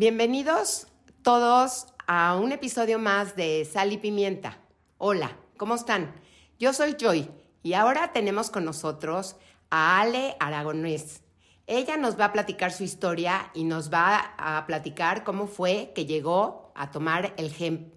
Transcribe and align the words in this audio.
Bienvenidos 0.00 0.86
todos 1.20 1.88
a 2.06 2.34
un 2.34 2.52
episodio 2.52 2.98
más 2.98 3.36
de 3.36 3.68
Sal 3.70 3.92
y 3.92 3.98
Pimienta. 3.98 4.56
Hola, 4.96 5.36
¿cómo 5.58 5.74
están? 5.74 6.14
Yo 6.58 6.72
soy 6.72 6.96
Joy 6.98 7.28
y 7.62 7.74
ahora 7.74 8.10
tenemos 8.10 8.48
con 8.48 8.64
nosotros 8.64 9.36
a 9.68 10.00
Ale 10.00 10.36
Aragonés. 10.40 11.20
Ella 11.66 11.98
nos 11.98 12.18
va 12.18 12.24
a 12.24 12.32
platicar 12.32 12.72
su 12.72 12.82
historia 12.82 13.50
y 13.52 13.64
nos 13.64 13.92
va 13.92 14.32
a 14.38 14.66
platicar 14.66 15.22
cómo 15.22 15.46
fue 15.46 15.92
que 15.94 16.06
llegó 16.06 16.72
a 16.74 16.90
tomar 16.90 17.34
el 17.36 17.52
hemp. 17.58 17.92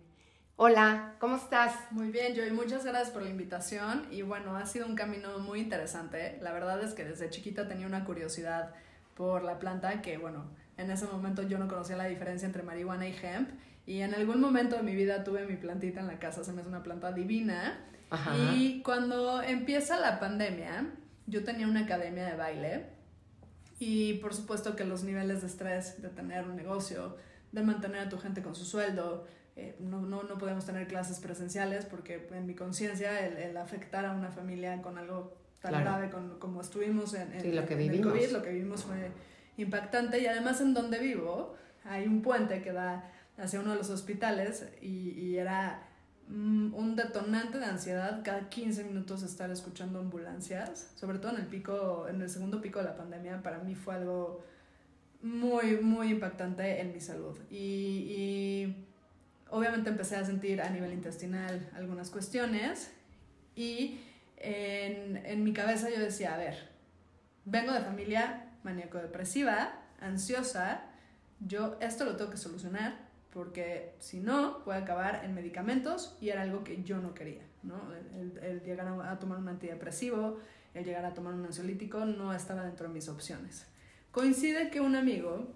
Hola, 0.57 1.15
¿cómo 1.19 1.37
estás? 1.37 1.73
Muy 1.91 2.09
bien, 2.11 2.35
Joy, 2.35 2.51
muchas 2.51 2.83
gracias 2.83 3.11
por 3.11 3.21
la 3.21 3.29
invitación 3.29 4.09
y 4.11 4.23
bueno, 4.23 4.57
ha 4.57 4.65
sido 4.65 4.87
un 4.87 4.95
camino 4.97 5.39
muy 5.39 5.61
interesante. 5.61 6.37
La 6.41 6.51
verdad 6.51 6.83
es 6.83 6.93
que 6.95 7.05
desde 7.05 7.29
chiquita 7.29 7.69
tenía 7.69 7.87
una 7.87 8.03
curiosidad 8.03 8.73
por 9.15 9.45
la 9.45 9.57
planta 9.57 10.01
que 10.01 10.17
bueno, 10.17 10.49
en 10.77 10.91
ese 10.91 11.05
momento 11.05 11.43
yo 11.43 11.57
no 11.57 11.67
conocía 11.67 11.95
la 11.95 12.05
diferencia 12.05 12.45
entre 12.45 12.63
marihuana 12.63 13.07
y 13.07 13.15
hemp 13.21 13.49
y 13.85 14.01
en 14.01 14.13
algún 14.13 14.39
momento 14.39 14.75
de 14.75 14.83
mi 14.83 14.95
vida 14.95 15.23
tuve 15.23 15.45
mi 15.45 15.57
plantita 15.57 15.99
en 15.99 16.07
la 16.07 16.19
casa, 16.19 16.43
se 16.43 16.53
me 16.53 16.61
hace 16.61 16.69
una 16.69 16.83
planta 16.83 17.11
divina. 17.11 17.79
Y 18.55 18.83
cuando 18.83 19.41
empieza 19.41 19.99
la 19.99 20.19
pandemia, 20.19 20.87
yo 21.25 21.43
tenía 21.43 21.67
una 21.67 21.81
academia 21.81 22.25
de 22.27 22.35
baile 22.35 22.85
y 23.79 24.13
por 24.15 24.35
supuesto 24.35 24.75
que 24.75 24.85
los 24.85 25.03
niveles 25.03 25.41
de 25.41 25.47
estrés 25.47 25.99
de 26.01 26.09
tener 26.09 26.47
un 26.47 26.55
negocio, 26.55 27.17
de 27.51 27.63
mantener 27.63 28.01
a 28.01 28.09
tu 28.09 28.19
gente 28.19 28.43
con 28.43 28.53
su 28.53 28.65
sueldo, 28.65 29.25
eh, 29.55 29.75
no, 29.79 30.01
no, 30.01 30.23
no, 30.23 30.37
podemos 30.37 30.65
tener 30.65 30.87
clases 30.87 31.19
presenciales 31.19 31.85
porque 31.85 32.27
en 32.31 32.45
mi 32.45 32.55
conciencia 32.55 33.25
el, 33.25 33.37
el, 33.37 33.57
afectar 33.57 34.05
a 34.05 34.11
una 34.11 34.31
familia 34.31 34.81
con 34.81 34.97
algo 34.97 35.37
tan 35.61 35.73
grave 35.81 36.09
con, 36.09 36.39
como 36.39 36.61
estuvimos 36.61 37.13
en, 37.13 37.33
en, 37.33 37.55
lo 37.55 37.65
que 37.65 37.73
el 37.75 38.01
COVID, 38.01 38.31
lo 38.31 38.41
que 38.41 38.49
vivimos 38.51 38.83
fue 38.83 39.11
impactante 39.57 40.19
y 40.19 40.25
además 40.25 40.61
en 40.61 40.73
donde 40.73 40.99
vivo 40.99 41.55
hay 41.85 42.07
un 42.07 42.21
puente 42.21 42.61
que 42.61 42.71
da 42.71 43.11
hacia 43.37 43.59
uno 43.59 43.71
de 43.71 43.77
los 43.77 43.89
hospitales 43.89 44.67
y, 44.81 45.35
era 45.37 45.87
mm, 46.27 46.73
un 46.73 46.95
detonante 46.95 47.57
de 47.57 47.65
ansiedad 47.65 48.21
cada 48.23 48.49
15 48.49 48.83
minutos 48.83 49.23
estar 49.23 49.49
escuchando 49.51 49.99
ambulancias, 49.99 50.91
sobre 50.95 51.19
todo 51.19 51.33
en 51.33 51.41
el 51.41 51.47
pico, 51.47 52.07
en 52.07 52.21
el 52.21 52.29
segundo 52.29 52.61
pico 52.61 52.79
de 52.79 52.85
la 52.85 52.95
pandemia, 52.95 53.41
para 53.41 53.59
mí 53.59 53.75
fue 53.75 53.95
algo 53.95 54.43
muy, 55.21 55.77
muy 55.77 56.09
impactante 56.09 56.81
en 56.81 56.93
mi 56.93 56.99
salud. 56.99 57.37
Y, 57.49 57.57
y 57.57 58.85
obviamente 59.49 59.89
empecé 59.89 60.15
a 60.15 60.25
sentir 60.25 60.61
a 60.61 60.69
nivel 60.69 60.93
intestinal 60.93 61.69
algunas 61.75 62.09
cuestiones 62.09 62.91
y 63.55 63.99
en, 64.37 65.17
en 65.25 65.43
mi 65.43 65.53
cabeza 65.53 65.89
yo 65.89 65.99
decía, 65.99 66.35
a 66.35 66.37
ver, 66.37 66.69
vengo 67.45 67.71
de 67.71 67.81
familia 67.81 68.42
maníaco-depresiva, 68.63 69.73
ansiosa, 69.99 70.85
yo 71.39 71.77
esto 71.81 72.05
lo 72.05 72.15
tengo 72.15 72.31
que 72.31 72.37
solucionar 72.37 73.13
porque 73.33 73.95
si 73.99 74.19
no 74.19 74.63
puede 74.63 74.79
acabar 74.79 75.25
en 75.25 75.33
medicamentos 75.33 76.15
y 76.21 76.29
era 76.29 76.43
algo 76.43 76.63
que 76.63 76.83
yo 76.83 76.99
no 76.99 77.13
quería, 77.13 77.41
¿no? 77.63 77.81
El, 78.13 78.61
llegar 78.61 78.87
a, 78.87 79.19
tomar 79.19 79.39
un 79.39 79.49
antidepresivo, 79.49 80.39
el 80.73 80.85
llegar 80.85 81.03
a 81.05 81.13
tomar 81.13 81.33
un 81.33 81.45
ansiolítico 81.45 82.05
no 82.05 82.31
estaba 82.31 82.63
dentro 82.63 82.87
de 82.87 82.93
mis 82.93 83.09
opciones. 83.09 83.65
Coincide 84.11 84.69
que 84.69 84.79
un 84.81 84.95
amigo 84.95 85.47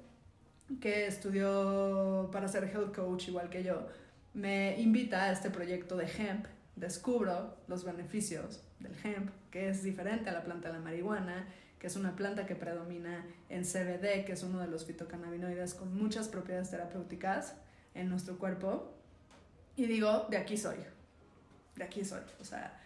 que 0.82 1.06
estudió 1.06 2.30
para 2.32 2.48
ser 2.48 2.64
health 2.66 2.96
coach 2.96 3.28
igual 3.28 3.50
que 3.50 3.64
yo, 3.64 3.88
me 4.34 4.80
invita 4.80 5.26
a 5.26 5.32
este 5.32 5.52
proyecto 5.52 5.96
de 5.96 6.06
hemp, 6.06 6.48
descubro 6.76 7.58
los 7.68 7.84
beneficios 7.84 8.64
del 8.80 8.94
hemp, 9.04 9.30
que 9.52 9.70
es 9.70 9.84
diferente 9.84 10.30
a 10.30 10.34
la 10.34 10.44
planta 10.44 10.70
de 10.70 10.76
la 10.76 10.80
marihuana, 10.80 11.48
que 11.80 11.88
es 11.88 11.96
una 11.96 12.16
planta 12.16 12.46
que 12.46 12.56
predomina 12.56 13.26
en 13.50 13.64
CBD, 13.64 14.26
que 14.26 14.34
es 14.34 14.44
uno 14.44 14.60
de 14.60 14.68
los 14.68 14.86
fitocannabinoides 14.86 15.74
con 15.74 15.96
muchas 15.96 16.28
propiedades 16.28 16.72
terapéuticas 16.72 17.56
en 17.94 18.10
nuestro 18.10 18.38
cuerpo. 18.38 18.94
Y 19.76 19.86
digo, 19.86 20.26
de 20.30 20.38
aquí 20.38 20.58
soy, 20.58 20.78
de 21.76 21.84
aquí 21.84 22.04
soy. 22.04 22.22
O 22.40 22.46
sea, 22.46 22.80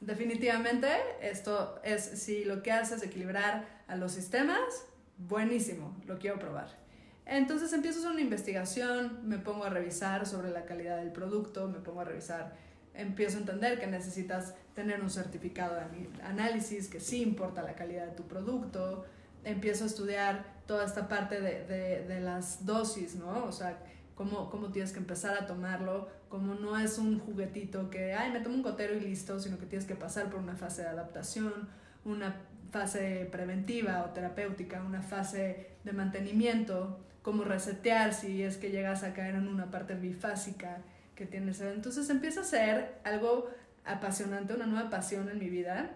definitivamente 0.00 0.88
esto 1.20 1.80
es, 1.84 2.02
si 2.02 2.44
lo 2.44 2.62
que 2.62 2.72
hace 2.72 2.96
es 2.96 3.02
equilibrar 3.02 3.66
a 3.86 3.96
los 3.96 4.12
sistemas, 4.12 4.86
buenísimo, 5.18 5.96
lo 6.06 6.18
quiero 6.18 6.38
probar. 6.38 6.82
Entonces 7.24 7.72
empiezo 7.72 8.06
a 8.08 8.10
una 8.10 8.20
investigación, 8.20 9.28
me 9.28 9.38
pongo 9.38 9.64
a 9.64 9.70
revisar 9.70 10.26
sobre 10.26 10.50
la 10.50 10.64
calidad 10.64 10.96
del 10.96 11.12
producto, 11.12 11.68
me 11.68 11.78
pongo 11.78 12.00
a 12.00 12.04
revisar 12.04 12.56
empiezo 12.94 13.38
a 13.38 13.40
entender 13.40 13.78
que 13.78 13.86
necesitas 13.86 14.54
tener 14.74 15.02
un 15.02 15.10
certificado 15.10 15.74
de 15.74 16.08
análisis, 16.24 16.88
que 16.88 17.00
sí 17.00 17.22
importa 17.22 17.62
la 17.62 17.74
calidad 17.74 18.06
de 18.06 18.12
tu 18.12 18.24
producto, 18.24 19.04
empiezo 19.44 19.84
a 19.84 19.86
estudiar 19.86 20.44
toda 20.66 20.84
esta 20.84 21.08
parte 21.08 21.40
de, 21.40 22.04
de, 22.06 22.20
las 22.20 22.64
dosis, 22.64 23.16
¿no? 23.16 23.44
O 23.44 23.52
sea, 23.52 23.78
cómo, 24.14 24.50
cómo, 24.50 24.70
tienes 24.70 24.92
que 24.92 24.98
empezar 24.98 25.36
a 25.36 25.46
tomarlo, 25.46 26.08
como 26.28 26.54
no 26.54 26.78
es 26.78 26.98
un 26.98 27.18
juguetito 27.18 27.90
que, 27.90 28.14
ay, 28.14 28.30
me 28.30 28.40
tomo 28.40 28.56
un 28.56 28.62
cotero 28.62 28.94
y 28.94 29.00
listo, 29.00 29.40
sino 29.40 29.58
que 29.58 29.66
tienes 29.66 29.86
que 29.86 29.96
pasar 29.96 30.30
por 30.30 30.40
una 30.40 30.56
fase 30.56 30.82
de 30.82 30.88
adaptación, 30.88 31.68
una 32.04 32.36
fase 32.70 33.28
preventiva 33.30 34.04
o 34.04 34.10
terapéutica, 34.10 34.82
una 34.82 35.02
fase 35.02 35.72
de 35.84 35.92
mantenimiento, 35.92 37.00
cómo 37.22 37.44
resetear 37.44 38.14
si 38.14 38.42
es 38.42 38.56
que 38.56 38.70
llegas 38.70 39.02
a 39.02 39.12
caer 39.12 39.34
en 39.34 39.48
una 39.48 39.70
parte 39.70 39.94
bifásica 39.94 40.78
que 41.22 41.30
tienes. 41.30 41.60
Entonces 41.60 42.10
empieza 42.10 42.40
a 42.40 42.44
ser 42.44 42.98
algo 43.04 43.48
apasionante, 43.84 44.54
una 44.54 44.66
nueva 44.66 44.90
pasión 44.90 45.28
en 45.28 45.38
mi 45.38 45.48
vida. 45.48 45.92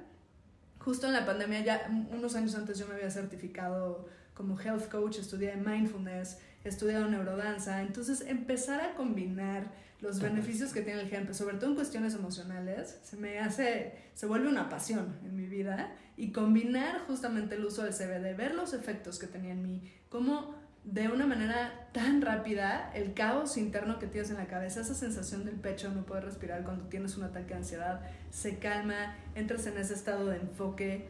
Justo 0.78 1.08
en 1.08 1.12
la 1.12 1.26
pandemia, 1.26 1.64
ya 1.64 1.90
unos 2.12 2.36
años 2.36 2.54
antes 2.54 2.78
yo 2.78 2.86
me 2.86 2.94
había 2.94 3.10
certificado 3.10 4.08
como 4.34 4.60
health 4.60 4.88
coach, 4.88 5.18
estudié 5.18 5.56
mindfulness, 5.56 6.38
he 6.64 6.68
estudiado 6.68 7.08
neurodanza, 7.08 7.82
entonces 7.82 8.20
empezar 8.20 8.80
a 8.80 8.94
combinar 8.94 9.72
los 10.00 10.20
beneficios 10.20 10.72
que 10.72 10.82
tiene 10.82 11.00
el 11.00 11.12
hemp, 11.12 11.32
sobre 11.32 11.56
todo 11.56 11.70
en 11.70 11.74
cuestiones 11.74 12.14
emocionales, 12.14 13.00
se 13.02 13.16
me 13.16 13.40
hace, 13.40 13.94
se 14.14 14.26
vuelve 14.26 14.48
una 14.48 14.68
pasión 14.68 15.16
en 15.24 15.34
mi 15.34 15.46
vida 15.46 15.96
y 16.16 16.32
combinar 16.32 17.00
justamente 17.06 17.54
el 17.54 17.64
uso 17.64 17.82
del 17.82 17.94
CBD, 17.94 18.36
ver 18.36 18.54
los 18.54 18.74
efectos 18.74 19.18
que 19.18 19.26
tenía 19.26 19.52
en 19.52 19.62
mí, 19.62 19.90
cómo 20.10 20.54
de 20.86 21.08
una 21.08 21.26
manera 21.26 21.88
tan 21.92 22.22
rápida 22.22 22.92
el 22.94 23.12
caos 23.12 23.56
interno 23.56 23.98
que 23.98 24.06
tienes 24.06 24.30
en 24.30 24.36
la 24.36 24.46
cabeza, 24.46 24.80
esa 24.80 24.94
sensación 24.94 25.44
del 25.44 25.56
pecho, 25.56 25.90
no 25.90 26.06
poder 26.06 26.24
respirar 26.24 26.62
cuando 26.62 26.84
tienes 26.84 27.16
un 27.16 27.24
ataque 27.24 27.48
de 27.48 27.54
ansiedad, 27.56 28.00
se 28.30 28.58
calma, 28.58 29.16
entras 29.34 29.66
en 29.66 29.78
ese 29.78 29.94
estado 29.94 30.26
de 30.26 30.36
enfoque, 30.36 31.08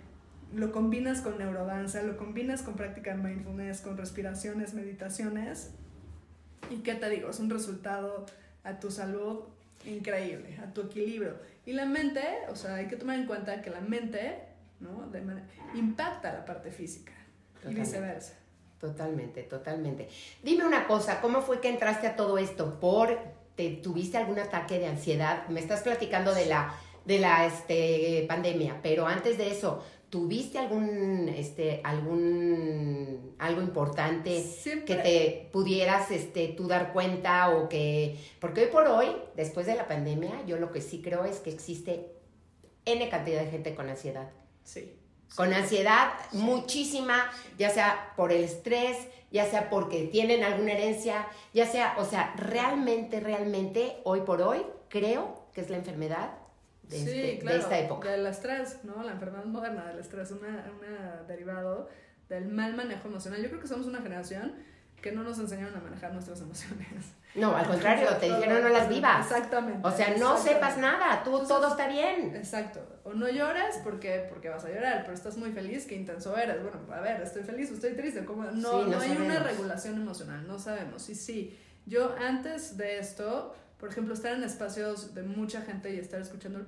lo 0.54 0.72
combinas 0.72 1.20
con 1.20 1.36
neurodanza, 1.36 2.02
lo 2.02 2.16
combinas 2.16 2.62
con 2.62 2.74
práctica 2.74 3.14
de 3.14 3.22
mindfulness, 3.22 3.82
con 3.82 3.98
respiraciones, 3.98 4.72
meditaciones. 4.72 5.72
¿Y 6.70 6.76
qué 6.76 6.94
te 6.94 7.10
digo? 7.10 7.28
Es 7.28 7.38
un 7.38 7.50
resultado 7.50 8.24
a 8.64 8.80
tu 8.80 8.90
salud 8.90 9.40
increíble, 9.84 10.58
a 10.58 10.72
tu 10.72 10.82
equilibrio. 10.82 11.36
Y 11.66 11.74
la 11.74 11.84
mente, 11.84 12.22
o 12.48 12.56
sea, 12.56 12.76
hay 12.76 12.88
que 12.88 12.96
tomar 12.96 13.18
en 13.18 13.26
cuenta 13.26 13.60
que 13.60 13.68
la 13.68 13.82
mente, 13.82 14.38
¿no? 14.80 15.12
impacta 15.74 16.32
la 16.32 16.46
parte 16.46 16.70
física 16.70 17.12
y 17.68 17.74
viceversa. 17.74 18.45
Totalmente, 18.80 19.42
totalmente. 19.42 20.08
Dime 20.42 20.66
una 20.66 20.86
cosa, 20.86 21.20
¿cómo 21.20 21.40
fue 21.40 21.60
que 21.60 21.68
entraste 21.68 22.06
a 22.06 22.16
todo 22.16 22.36
esto? 22.36 22.78
¿Por 22.78 23.18
te 23.54 23.70
tuviste 23.70 24.18
algún 24.18 24.38
ataque 24.38 24.78
de 24.78 24.86
ansiedad? 24.86 25.48
Me 25.48 25.60
estás 25.60 25.82
platicando 25.82 26.34
de 26.34 26.46
la 26.46 26.74
de 27.06 27.20
la 27.20 27.46
este, 27.46 28.24
pandemia, 28.28 28.80
pero 28.82 29.06
antes 29.06 29.38
de 29.38 29.50
eso, 29.52 29.82
¿tuviste 30.10 30.58
algún 30.58 31.28
este 31.28 31.80
algún 31.84 33.34
algo 33.38 33.62
importante 33.62 34.44
que 34.84 34.94
te 34.96 35.48
pudieras 35.52 36.10
este 36.10 36.48
tú 36.48 36.66
dar 36.66 36.92
cuenta 36.92 37.56
o 37.56 37.68
que 37.68 38.18
porque 38.40 38.62
hoy 38.62 38.68
por 38.70 38.86
hoy, 38.88 39.06
después 39.36 39.66
de 39.66 39.76
la 39.76 39.86
pandemia, 39.88 40.44
yo 40.46 40.58
lo 40.58 40.70
que 40.70 40.82
sí 40.82 41.00
creo 41.00 41.24
es 41.24 41.38
que 41.38 41.50
existe 41.50 42.12
n 42.84 43.08
cantidad 43.08 43.40
de 43.42 43.50
gente 43.50 43.74
con 43.74 43.88
ansiedad. 43.88 44.28
Sí 44.64 44.96
con 45.34 45.52
ansiedad 45.52 46.12
muchísima, 46.32 47.30
ya 47.58 47.70
sea 47.70 48.12
por 48.16 48.32
el 48.32 48.44
estrés, 48.44 48.96
ya 49.30 49.44
sea 49.44 49.68
porque 49.68 50.04
tienen 50.04 50.44
alguna 50.44 50.72
herencia, 50.72 51.26
ya 51.52 51.66
sea, 51.66 51.96
o 51.98 52.04
sea, 52.04 52.34
realmente, 52.36 53.20
realmente, 53.20 53.96
hoy 54.04 54.20
por 54.20 54.40
hoy, 54.40 54.64
creo 54.88 55.46
que 55.52 55.60
es 55.60 55.70
la 55.70 55.76
enfermedad 55.76 56.30
de, 56.84 56.98
este, 56.98 57.44
de 57.44 57.56
esta 57.56 57.78
época. 57.78 58.10
Del 58.10 58.26
estrés, 58.26 58.84
¿no? 58.84 59.02
La 59.02 59.12
enfermedad 59.12 59.44
moderna 59.44 59.86
del 59.86 59.98
estrés, 59.98 60.30
una, 60.30 60.70
una 60.78 61.22
derivado 61.26 61.88
del 62.28 62.48
mal 62.48 62.74
manejo 62.74 63.08
emocional. 63.08 63.42
Yo 63.42 63.48
creo 63.48 63.60
que 63.60 63.68
somos 63.68 63.86
una 63.86 64.00
generación 64.00 64.54
que 65.02 65.12
no 65.12 65.22
nos 65.22 65.38
enseñaron 65.38 65.76
a 65.76 65.80
manejar 65.80 66.12
nuestras 66.12 66.40
emociones. 66.40 66.86
No, 67.36 67.56
al 67.56 67.66
contrario, 67.66 68.08
te 68.16 68.26
dijeron 68.26 68.62
no 68.62 68.68
las 68.68 68.88
vivas. 68.88 69.26
Exactamente. 69.26 69.86
O 69.86 69.90
sea, 69.90 70.16
no 70.16 70.36
sepas 70.38 70.78
nada, 70.78 71.22
tú 71.22 71.44
todo 71.46 71.68
está 71.68 71.88
bien. 71.88 72.34
Exacto. 72.34 72.80
O 73.04 73.12
no 73.12 73.28
llores 73.28 73.78
porque, 73.84 74.26
porque 74.28 74.48
vas 74.48 74.64
a 74.64 74.68
llorar, 74.68 75.02
pero 75.02 75.14
estás 75.14 75.36
muy 75.36 75.52
feliz, 75.52 75.86
qué 75.86 75.94
intenso 75.94 76.36
eres. 76.36 76.62
Bueno, 76.62 76.78
a 76.92 77.00
ver, 77.00 77.20
estoy 77.20 77.42
feliz, 77.42 77.70
estoy 77.70 77.94
triste. 77.94 78.24
¿Cómo? 78.24 78.44
No, 78.44 78.86
no, 78.86 78.98
hay 78.98 79.16
una 79.16 79.38
regulación 79.40 79.96
emocional, 79.96 80.46
no 80.46 80.58
sabemos. 80.58 81.08
Y 81.08 81.14
sí, 81.14 81.58
yo 81.84 82.14
antes 82.18 82.76
de 82.76 82.98
esto, 82.98 83.54
por 83.78 83.90
ejemplo, 83.90 84.14
estar 84.14 84.32
en 84.32 84.42
espacios 84.42 85.14
de 85.14 85.22
mucha 85.22 85.62
gente 85.62 85.94
y 85.94 85.98
estar 85.98 86.20
escuchando 86.20 86.58
el 86.58 86.66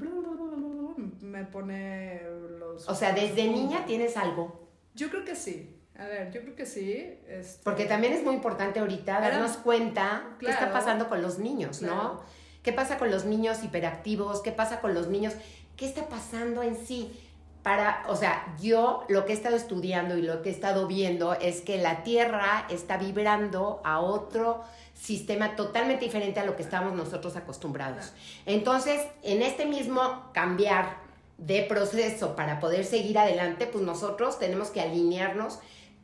me 1.20 1.44
pone 1.44 2.22
los... 2.58 2.88
O 2.88 2.94
sea, 2.94 3.12
desde 3.12 3.44
niña 3.44 3.84
tienes 3.86 4.16
algo. 4.16 4.68
Yo 4.94 5.10
creo 5.10 5.24
que 5.24 5.34
sí 5.34 5.77
A 5.98 6.06
ver, 6.06 6.30
yo 6.30 6.40
creo 6.42 6.54
que 6.54 6.64
sí. 6.64 7.18
Este... 7.28 7.60
Porque 7.64 7.84
también 7.84 8.12
es 8.12 8.22
muy 8.22 8.34
importante 8.34 8.78
ahorita 8.78 9.20
darnos 9.20 9.56
cuenta 9.56 10.36
qué 10.38 10.48
está 10.48 10.72
pasando 10.72 11.08
con 11.08 11.20
los 11.22 11.38
niños, 11.38 11.82
¿no? 11.82 12.22
¿Qué 12.62 12.72
pasa 12.72 12.98
con 12.98 13.10
los 13.10 13.24
niños 13.24 13.64
hiperactivos? 13.64 14.40
¿Qué 14.40 14.52
pasa 14.52 14.80
con 14.80 14.94
los 14.94 15.08
niños? 15.08 15.34
¿Qué 15.76 15.86
está 15.86 16.08
pasando 16.08 16.62
en 16.62 16.76
sí? 16.76 17.18
Para, 17.64 18.04
o 18.08 18.14
sea, 18.14 18.54
yo 18.60 19.04
lo 19.08 19.26
que 19.26 19.32
he 19.32 19.34
estado 19.34 19.56
estudiando 19.56 20.16
y 20.16 20.22
lo 20.22 20.40
que 20.42 20.50
he 20.50 20.52
estado 20.52 20.86
viendo 20.86 21.34
es 21.34 21.60
que 21.60 21.78
la 21.78 22.04
Tierra 22.04 22.66
está 22.70 22.96
vibrando 22.96 23.80
a 23.84 23.98
otro 23.98 24.62
sistema 24.94 25.56
totalmente 25.56 26.04
diferente 26.04 26.38
a 26.38 26.44
lo 26.44 26.54
que 26.54 26.62
estamos 26.62 26.94
nosotros 26.94 27.34
acostumbrados. 27.36 28.12
Entonces, 28.46 29.00
en 29.22 29.42
este 29.42 29.66
mismo 29.66 30.30
cambiar 30.32 30.96
de 31.38 31.62
proceso 31.62 32.36
para 32.36 32.60
poder 32.60 32.84
seguir 32.84 33.18
adelante, 33.18 33.66
pues 33.66 33.84
nosotros 33.84 34.38
tenemos 34.38 34.70
que 34.70 34.80
alinearnos 34.80 35.58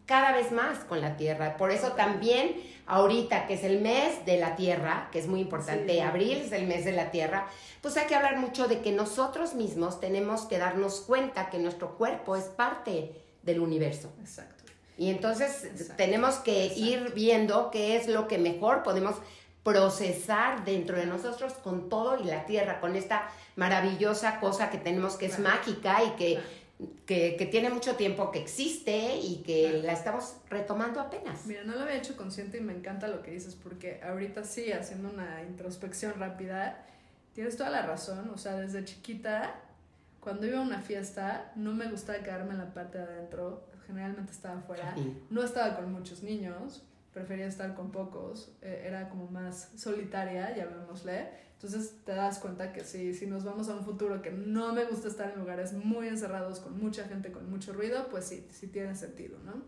cada 0.07 0.33
vez 0.33 0.53
más 0.53 0.79
con 0.85 1.01
la 1.01 1.17
tierra. 1.17 1.57
Por 1.57 1.71
eso 1.71 1.93
también 1.93 2.57
ahorita, 2.87 3.47
que 3.47 3.55
es 3.55 3.65
el 3.65 3.81
mes 3.81 4.27
de 4.27 4.39
la 4.39 4.57
tierra, 4.57 5.09
que 5.11 5.19
es 5.19 5.27
muy 5.27 5.41
importante, 5.41 6.03
abril 6.03 6.39
es 6.39 6.53
el 6.53 6.67
mes 6.67 6.85
de 6.85 6.93
la 6.93 7.11
tierra, 7.11 7.47
pues 7.81 7.97
hay 7.97 8.07
que 8.07 8.15
hablar 8.15 8.37
mucho 8.37 8.69
de 8.69 8.81
que 8.81 8.93
nosotros 8.93 9.55
mismos 9.55 10.01
tenemos 10.01 10.43
que 10.43 10.59
darnos 10.59 11.01
cuenta 11.01 11.51
que 11.51 11.59
nuestro 11.59 11.97
cuerpo 11.97 12.37
es 12.37 12.45
parte 12.45 13.13
del 13.43 13.61
universo. 13.61 14.13
Exacto. 14.21 14.65
Y 14.97 15.11
entonces 15.11 15.71
tenemos 15.97 16.37
que 16.37 16.67
ir 16.67 17.13
viendo 17.15 17.71
qué 17.71 17.97
es 17.97 18.07
lo 18.07 18.29
que 18.29 18.39
mejor 18.39 18.83
podemos 18.83 19.17
procesar 19.65 20.65
dentro 20.65 20.97
de 20.97 21.07
nosotros 21.07 21.55
con 21.55 21.89
todo 21.89 22.21
y 22.21 22.25
la 22.25 22.45
tierra, 22.45 22.81
con 22.81 22.95
esta 22.95 23.29
maravillosa 23.57 24.39
cosa 24.39 24.71
que 24.71 24.79
tenemos 24.79 25.17
que 25.17 25.27
es 25.27 25.39
mágica 25.39 26.05
y 26.05 26.11
que 26.11 26.41
que, 27.07 27.49
tiene 27.51 27.71
mucho 27.71 27.97
tiempo 27.97 28.31
que 28.31 28.41
existe 28.41 29.17
y 29.19 29.43
que 29.43 29.83
la 29.83 29.93
estamos 29.93 30.37
retomando 30.49 31.01
apenas. 31.01 31.47
Mira, 31.47 31.65
no 31.65 31.75
lo 31.75 31.81
había 31.81 31.97
hecho 31.97 32.17
consciente 32.17 32.59
y 32.59 32.61
me 32.61 32.73
encanta 32.73 33.09
lo 33.09 33.23
que 33.23 33.31
dices 33.31 33.55
porque 33.55 34.01
ahorita 34.03 34.45
sí, 34.45 34.73
haciendo 34.73 35.11
una 35.11 35.43
introspección 35.43 36.15
rápida, 36.19 36.85
tienes 37.35 37.57
toda 37.57 37.71
la 37.71 37.83
razón, 37.83 38.31
o 38.31 38.39
sea, 38.39 38.57
desde 38.57 38.85
chiquita, 38.85 39.55
cuando 40.21 40.47
iba 40.47 40.59
a 40.59 40.63
una 40.63 40.81
fiesta, 40.81 41.53
no 41.55 41.73
me 41.75 41.91
gustaba 41.91 42.21
quedarme 42.21 42.53
en 42.53 42.59
la 42.59 42.73
parte 42.73 42.99
de 42.99 43.05
adentro, 43.05 43.69
generalmente 43.87 44.33
estaba 44.33 44.59
afuera, 44.59 44.95
no 45.31 45.43
estaba 45.43 45.77
con 45.77 45.93
muchos 45.93 46.23
niños, 46.23 46.83
prefería 47.15 47.47
estar 47.47 47.75
con 47.75 47.93
pocos, 47.93 48.53
eh, 48.61 48.83
era 48.87 49.09
como 49.09 49.29
más 49.29 49.71
solitaria, 49.77 50.55
llamémosle, 50.55 51.29
entonces 51.55 52.05
te 52.05 52.13
das 52.13 52.41
cuenta 52.41 52.73
que 52.73 52.85
si, 52.85 53.15
si 53.15 53.27
nos 53.27 53.45
vamos 53.45 53.69
a 53.69 53.77
un 53.77 53.85
futuro 53.85 54.21
que 54.21 54.33
no 54.33 54.75
me 54.75 54.85
gusta 54.85 55.09
estar 55.09 55.31
en 55.31 55.39
lugares 55.39 55.73
muy 55.73 56.09
encerrados 56.09 56.59
con 56.61 56.79
mucha 56.79 57.05
gente, 57.05 57.33
con 57.33 57.49
mucho 57.49 57.73
ruido, 57.73 58.09
pues 58.11 58.27
sí, 58.27 58.47
sí 58.51 58.67
tiene 58.67 58.95
sentido, 58.97 59.39
¿no? 59.39 59.63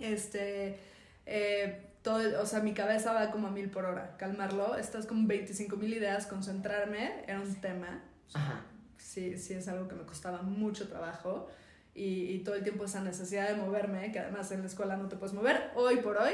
Este, 0.00 0.78
eh, 1.26 1.92
todo, 2.02 2.40
o 2.40 2.46
sea, 2.46 2.60
mi 2.60 2.72
cabeza 2.72 3.12
va 3.12 3.30
como 3.30 3.48
a 3.48 3.50
mil 3.50 3.70
por 3.70 3.84
hora. 3.84 4.16
Calmarlo, 4.16 4.74
estás 4.76 5.06
con 5.06 5.28
25 5.28 5.76
mil 5.76 5.92
ideas, 5.92 6.26
concentrarme 6.26 7.22
era 7.26 7.40
un 7.40 7.54
tema. 7.60 8.02
Ajá. 8.32 8.64
Sí, 8.96 9.36
sí 9.36 9.52
es 9.52 9.68
algo 9.68 9.86
que 9.86 9.94
me 9.94 10.04
costaba 10.04 10.42
mucho 10.42 10.88
trabajo. 10.88 11.48
Y, 11.94 12.32
y, 12.32 12.38
todo 12.44 12.54
el 12.54 12.62
tiempo 12.62 12.84
esa 12.84 13.02
necesidad 13.02 13.48
de 13.48 13.56
moverme, 13.56 14.10
que 14.12 14.20
además 14.20 14.50
en 14.52 14.60
la 14.60 14.66
escuela 14.66 14.96
no 14.96 15.08
te 15.08 15.16
puedes 15.16 15.34
mover, 15.34 15.72
hoy 15.74 15.96
por 15.96 16.16
hoy 16.18 16.32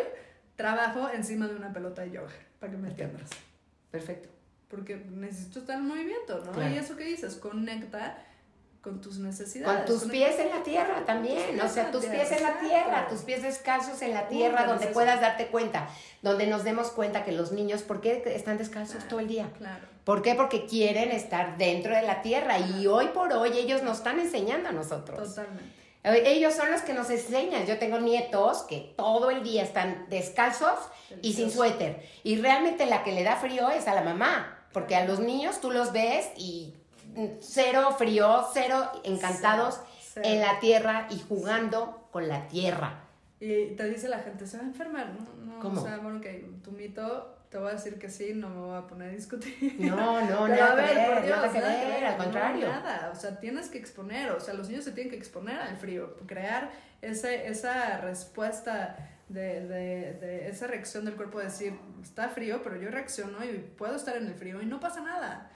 trabajo 0.56 1.08
encima 1.10 1.46
de 1.46 1.54
una 1.54 1.72
pelota 1.72 2.02
de 2.02 2.12
yoga, 2.12 2.32
para 2.58 2.72
que 2.72 2.78
me 2.78 2.88
entiendas. 2.88 3.30
Perfecto 3.90 4.36
porque 4.68 4.96
necesito 4.96 5.60
estar 5.60 5.78
en 5.78 5.86
movimiento, 5.86 6.42
¿no? 6.44 6.68
Y 6.68 6.76
eso 6.76 6.96
que 6.96 7.04
dices, 7.04 7.36
conecta 7.36 8.18
con 8.80 9.00
tus 9.00 9.18
necesidades. 9.18 9.84
Con 9.84 9.86
tus 9.86 10.10
pies 10.10 10.38
en 10.38 10.50
la 10.50 10.62
tierra 10.62 11.04
también, 11.04 11.60
o 11.60 11.68
sea, 11.68 11.90
tus 11.90 12.04
pies 12.04 12.30
en 12.32 12.42
la 12.42 12.58
tierra, 12.58 13.08
tus 13.08 13.20
pies 13.20 13.42
descalzos 13.42 14.00
en 14.02 14.14
la 14.14 14.28
tierra, 14.28 14.64
donde 14.66 14.86
puedas 14.88 15.20
darte 15.20 15.48
cuenta, 15.48 15.88
donde 16.22 16.46
nos 16.46 16.64
demos 16.64 16.90
cuenta 16.90 17.24
que 17.24 17.32
los 17.32 17.52
niños, 17.52 17.82
¿por 17.82 18.00
qué 18.00 18.22
están 18.26 18.58
descalzos 18.58 19.06
todo 19.08 19.20
el 19.20 19.28
día? 19.28 19.50
Claro. 19.58 19.84
¿Por 20.04 20.22
qué? 20.22 20.34
Porque 20.36 20.66
quieren 20.66 21.10
estar 21.10 21.58
dentro 21.58 21.94
de 21.94 22.02
la 22.02 22.22
tierra 22.22 22.60
y 22.60 22.86
hoy 22.86 23.08
por 23.08 23.32
hoy 23.32 23.58
ellos 23.58 23.82
nos 23.82 23.98
están 23.98 24.20
enseñando 24.20 24.68
a 24.68 24.72
nosotros. 24.72 25.34
Totalmente. 25.34 25.85
Ellos 26.14 26.54
son 26.54 26.70
los 26.70 26.82
que 26.82 26.94
nos 26.94 27.10
enseñan. 27.10 27.66
Yo 27.66 27.78
tengo 27.78 27.98
nietos 27.98 28.62
que 28.62 28.94
todo 28.96 29.30
el 29.30 29.42
día 29.42 29.64
están 29.64 30.06
descalzos 30.08 30.78
y 31.20 31.32
sin 31.32 31.50
suéter. 31.50 32.02
Y 32.22 32.40
realmente 32.40 32.86
la 32.86 33.02
que 33.02 33.12
le 33.12 33.24
da 33.24 33.36
frío 33.36 33.70
es 33.70 33.88
a 33.88 33.94
la 33.94 34.02
mamá. 34.02 34.52
Porque 34.72 34.94
a 34.94 35.04
los 35.04 35.18
niños 35.18 35.60
tú 35.60 35.70
los 35.70 35.92
ves 35.92 36.28
y 36.36 36.74
cero 37.40 37.94
frío, 37.98 38.46
cero 38.52 38.90
encantados 39.04 39.80
en 40.16 40.40
la 40.40 40.60
tierra 40.60 41.08
y 41.10 41.18
jugando 41.18 42.08
con 42.12 42.28
la 42.28 42.46
tierra. 42.48 43.02
Y 43.40 43.74
te 43.74 43.88
dice 43.88 44.08
la 44.08 44.20
gente, 44.20 44.46
se 44.46 44.56
va 44.56 44.62
a 44.62 44.66
enfermar, 44.66 45.08
¿no? 45.08 45.58
¿Cómo? 45.60 45.80
O 45.80 45.84
sea, 45.84 45.98
bueno, 45.98 46.20
que 46.20 46.48
tu 46.62 46.72
mito, 46.72 47.35
te 47.50 47.58
voy 47.58 47.70
a 47.70 47.72
decir 47.72 47.98
que 47.98 48.08
sí, 48.08 48.32
no 48.34 48.48
me 48.48 48.60
voy 48.60 48.76
a 48.76 48.86
poner 48.86 49.10
a 49.10 49.12
discutir. 49.12 49.76
No, 49.78 50.20
no, 50.22 50.48
nada 50.48 50.72
a 50.72 50.74
ver, 50.74 51.14
por 51.14 51.24
Dios, 51.24 51.38
nada 51.38 51.52
que 51.52 51.60
ver, 51.60 52.04
al 52.04 52.16
contrario. 52.16 52.68
nada, 52.68 53.10
o 53.12 53.16
sea, 53.16 53.38
tienes 53.38 53.68
que 53.68 53.78
exponer, 53.78 54.30
o 54.32 54.40
sea, 54.40 54.54
los 54.54 54.68
niños 54.68 54.84
se 54.84 54.92
tienen 54.92 55.10
que 55.10 55.16
exponer 55.16 55.58
al 55.58 55.76
frío, 55.76 56.16
crear 56.26 56.70
ese, 57.02 57.46
esa 57.46 57.98
respuesta 57.98 58.96
de, 59.28 59.66
de, 59.66 60.12
de, 60.14 60.48
esa 60.48 60.66
reacción 60.66 61.04
del 61.04 61.14
cuerpo 61.14 61.38
de 61.38 61.46
decir, 61.46 61.74
está 62.02 62.28
frío, 62.28 62.60
pero 62.62 62.80
yo 62.80 62.90
reacciono 62.90 63.44
y 63.44 63.58
puedo 63.76 63.96
estar 63.96 64.16
en 64.16 64.26
el 64.26 64.34
frío 64.34 64.60
y 64.62 64.66
no 64.66 64.78
pasa 64.78 65.00
nada. 65.00 65.50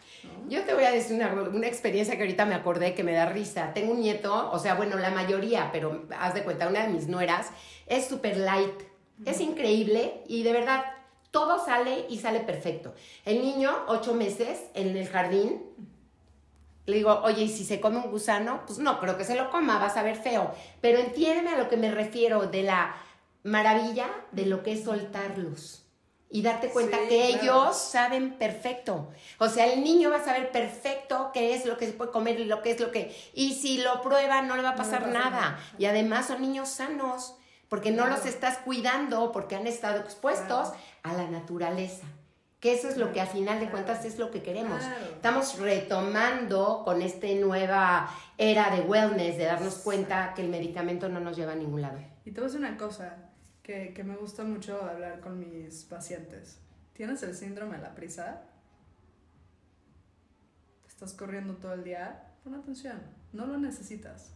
Yo 0.48 0.64
te 0.64 0.74
voy 0.74 0.84
a 0.84 0.90
decir 0.90 1.16
una, 1.16 1.32
una, 1.32 1.66
experiencia 1.66 2.16
que 2.16 2.22
ahorita 2.22 2.46
me 2.46 2.54
acordé 2.54 2.94
que 2.94 3.04
me 3.04 3.12
da 3.12 3.26
risa. 3.26 3.72
Tengo 3.72 3.92
un 3.92 4.00
nieto, 4.00 4.50
o 4.50 4.58
sea, 4.58 4.74
bueno, 4.74 4.96
la 4.98 5.10
mayoría, 5.10 5.70
pero 5.72 6.06
haz 6.18 6.34
de 6.34 6.42
cuenta, 6.42 6.68
una 6.68 6.86
de 6.86 6.92
mis 6.92 7.06
nueras 7.06 7.50
es 7.86 8.06
super 8.06 8.36
light, 8.36 8.82
es 9.24 9.40
increíble 9.40 10.22
y 10.26 10.42
de 10.42 10.52
verdad 10.52 10.84
todo 11.30 11.64
sale 11.64 12.06
y 12.08 12.18
sale 12.18 12.40
perfecto. 12.40 12.94
El 13.24 13.42
niño, 13.42 13.70
ocho 13.88 14.14
meses, 14.14 14.60
en 14.74 14.96
el 14.96 15.08
jardín, 15.08 15.62
le 16.86 16.96
digo, 16.96 17.20
oye, 17.22 17.44
¿y 17.44 17.48
si 17.48 17.64
se 17.64 17.80
come 17.80 17.98
un 17.98 18.10
gusano? 18.10 18.62
Pues 18.66 18.78
no, 18.78 18.98
creo 19.00 19.16
que 19.16 19.24
se 19.24 19.36
lo 19.36 19.50
coma, 19.50 19.78
vas 19.78 19.96
a 19.96 20.02
ver 20.02 20.16
feo. 20.16 20.52
Pero 20.80 20.98
entiéndeme 20.98 21.50
a 21.50 21.58
lo 21.58 21.68
que 21.68 21.76
me 21.76 21.90
refiero 21.90 22.46
de 22.46 22.62
la 22.64 22.96
maravilla 23.42 24.08
de 24.32 24.46
lo 24.46 24.62
que 24.62 24.72
es 24.72 24.84
soltarlos 24.84 25.80
y 26.32 26.42
darte 26.42 26.68
cuenta 26.68 26.96
que 27.08 27.26
ellos 27.26 27.76
saben 27.76 28.38
perfecto. 28.38 29.08
O 29.38 29.48
sea, 29.48 29.66
el 29.66 29.82
niño 29.82 30.10
va 30.10 30.18
a 30.18 30.24
saber 30.24 30.52
perfecto 30.52 31.30
qué 31.34 31.54
es 31.54 31.66
lo 31.66 31.76
que 31.76 31.86
se 31.86 31.92
puede 31.92 32.12
comer 32.12 32.38
y 32.38 32.44
lo 32.44 32.62
que 32.62 32.70
es 32.70 32.80
lo 32.80 32.92
que... 32.92 33.14
Y 33.34 33.54
si 33.54 33.78
lo 33.78 34.00
prueba 34.00 34.40
no 34.40 34.56
le 34.56 34.62
va 34.62 34.70
a 34.70 34.76
pasar 34.76 35.08
nada. 35.08 35.58
Y 35.76 35.86
además 35.86 36.28
son 36.28 36.40
niños 36.40 36.68
sanos, 36.68 37.34
porque 37.70 37.92
no 37.92 38.06
los 38.08 38.26
estás 38.26 38.58
cuidando, 38.58 39.30
porque 39.30 39.54
han 39.54 39.68
estado 39.68 40.00
expuestos 40.00 40.72
a 41.04 41.12
la 41.14 41.30
naturaleza. 41.30 42.04
Que 42.58 42.74
eso 42.74 42.88
es 42.88 42.98
lo 42.98 43.12
que 43.12 43.20
a 43.22 43.26
final 43.26 43.60
de 43.60 43.70
cuentas 43.70 44.04
es 44.04 44.18
lo 44.18 44.32
que 44.32 44.42
queremos. 44.42 44.82
Estamos 45.14 45.56
retomando 45.58 46.82
con 46.84 47.00
esta 47.00 47.28
nueva 47.28 48.10
era 48.36 48.74
de 48.74 48.82
wellness, 48.82 49.38
de 49.38 49.44
darnos 49.44 49.76
cuenta 49.76 50.34
que 50.34 50.42
el 50.42 50.48
medicamento 50.50 51.08
no 51.08 51.20
nos 51.20 51.36
lleva 51.36 51.52
a 51.52 51.54
ningún 51.54 51.80
lado. 51.80 51.98
Y 52.24 52.32
te 52.32 52.40
voy 52.40 52.50
a 52.50 52.52
decir 52.52 52.60
una 52.60 52.76
cosa, 52.76 53.30
que, 53.62 54.02
me 54.04 54.16
gusta 54.16 54.42
mucho 54.42 54.82
hablar 54.82 55.20
con 55.20 55.38
mis 55.38 55.84
pacientes. 55.84 56.58
¿Tienes 56.92 57.22
el 57.22 57.36
síndrome 57.36 57.76
de 57.76 57.84
la 57.84 57.94
prisa? 57.94 58.42
¿Estás 60.88 61.14
corriendo 61.14 61.54
todo 61.54 61.74
el 61.74 61.84
día? 61.84 62.34
Pon 62.42 62.56
atención, 62.56 63.00
no 63.32 63.46
lo 63.46 63.58
necesitas. 63.58 64.32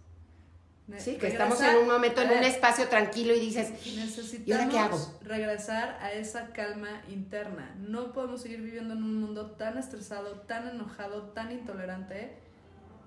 Sí, 0.99 1.17
que 1.17 1.29
estamos 1.29 1.61
en 1.63 1.77
un 1.77 1.89
momento, 1.89 2.21
en 2.21 2.31
un 2.31 2.45
espacio 2.45 2.89
tranquilo 2.89 3.35
y 3.35 3.41
dices, 3.41 3.71
necesitamos 3.71 4.47
¿y 4.47 4.53
ahora 4.53 4.69
qué 4.69 4.79
hago? 4.79 5.15
regresar 5.23 5.99
a 6.03 6.13
esa 6.13 6.49
calma 6.49 7.03
interna. 7.09 7.75
No 7.79 8.13
podemos 8.13 8.43
seguir 8.43 8.61
viviendo 8.61 8.93
en 8.93 9.03
un 9.03 9.21
mundo 9.21 9.53
tan 9.53 9.79
estresado, 9.79 10.43
tan 10.43 10.69
enojado, 10.69 11.31
tan 11.31 11.53
intolerante. 11.53 12.37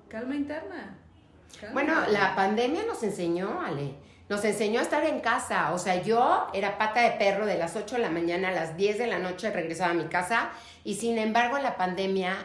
Calma 0.09 0.35
interna. 0.35 0.97
bueno, 1.73 2.07
la 2.07 2.35
pandemia 2.35 2.83
nos 2.85 3.03
enseñó, 3.03 3.61
Ale 3.61 4.07
nos 4.29 4.43
enseñó 4.43 4.79
a 4.79 4.83
estar 4.83 5.03
en 5.05 5.19
casa. 5.21 5.73
O 5.73 5.79
sea, 5.79 6.01
yo 6.01 6.47
era 6.53 6.77
pata 6.77 7.01
de 7.01 7.11
perro 7.11 7.45
de 7.45 7.57
las 7.57 7.75
8 7.75 7.95
de 7.95 8.01
la 8.01 8.09
mañana 8.09 8.49
a 8.49 8.51
las 8.51 8.75
10 8.77 8.97
de 8.97 9.07
la 9.07 9.19
noche 9.19 9.51
regresaba 9.51 9.91
a 9.91 9.95
mi 9.95 10.05
casa 10.05 10.49
y 10.83 10.95
sin 10.95 11.17
embargo 11.17 11.57
la 11.59 11.77
pandemia, 11.77 12.35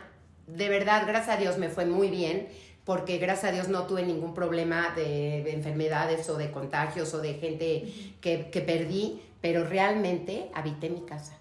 de 0.46 0.68
verdad, 0.68 1.04
gracias 1.06 1.36
a 1.36 1.40
Dios 1.40 1.58
me 1.58 1.68
fue 1.68 1.86
muy 1.86 2.08
bien 2.08 2.48
porque 2.84 3.18
gracias 3.18 3.50
a 3.50 3.54
Dios 3.54 3.68
no 3.68 3.86
tuve 3.86 4.02
ningún 4.02 4.34
problema 4.34 4.92
de, 4.94 5.50
enfermedades 5.52 6.28
o 6.28 6.36
de 6.36 6.50
contagios 6.50 7.14
o 7.14 7.20
de 7.20 7.34
gente 7.34 8.14
que, 8.20 8.50
que 8.50 8.60
perdí, 8.60 9.22
pero 9.40 9.64
realmente 9.64 10.50
habité 10.54 10.90
mi 10.90 11.02
casa. 11.02 11.38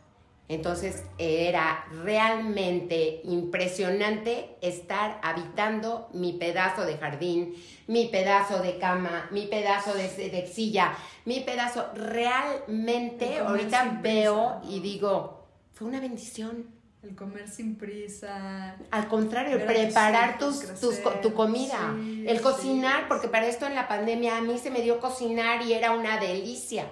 Entonces 0.52 1.06
era 1.18 1.86
realmente 2.04 3.22
impresionante 3.24 4.58
estar 4.60 5.18
habitando 5.24 6.10
mi 6.12 6.34
pedazo 6.34 6.86
de 6.86 6.98
jardín, 6.98 7.56
mi 7.88 8.08
pedazo 8.08 8.62
de 8.62 8.78
cama, 8.78 9.30
mi 9.32 9.48
pedazo 9.48 9.94
de, 9.94 10.10
de 10.10 10.48
silla, 10.48 10.94
mi 11.24 11.40
pedazo. 11.40 11.88
Realmente 11.96 13.40
ahorita 13.40 14.00
veo 14.04 14.60
y 14.70 14.82
digo, 14.82 15.48
fue 15.72 15.88
una 15.88 16.02
bendición. 16.02 16.81
El 17.04 17.16
comer 17.16 17.48
sin 17.50 17.78
prisa. 17.78 18.76
Al 18.92 19.08
contrario, 19.08 19.66
preparar 19.66 20.38
tus, 20.38 20.60
tus, 20.80 21.00
tu 21.22 21.34
comida. 21.34 21.96
Sí, 22.00 22.26
el 22.28 22.38
sí, 22.38 22.44
cocinar, 22.44 23.08
porque 23.08 23.28
para 23.28 23.48
esto 23.48 23.66
en 23.66 23.74
la 23.74 23.88
pandemia 23.88 24.38
a 24.38 24.42
mí 24.42 24.60
se 24.60 24.70
me 24.70 24.82
dio 24.82 25.00
cocinar 25.00 25.64
y 25.64 25.74
era 25.74 25.92
una 25.94 26.20
delicia. 26.20 26.86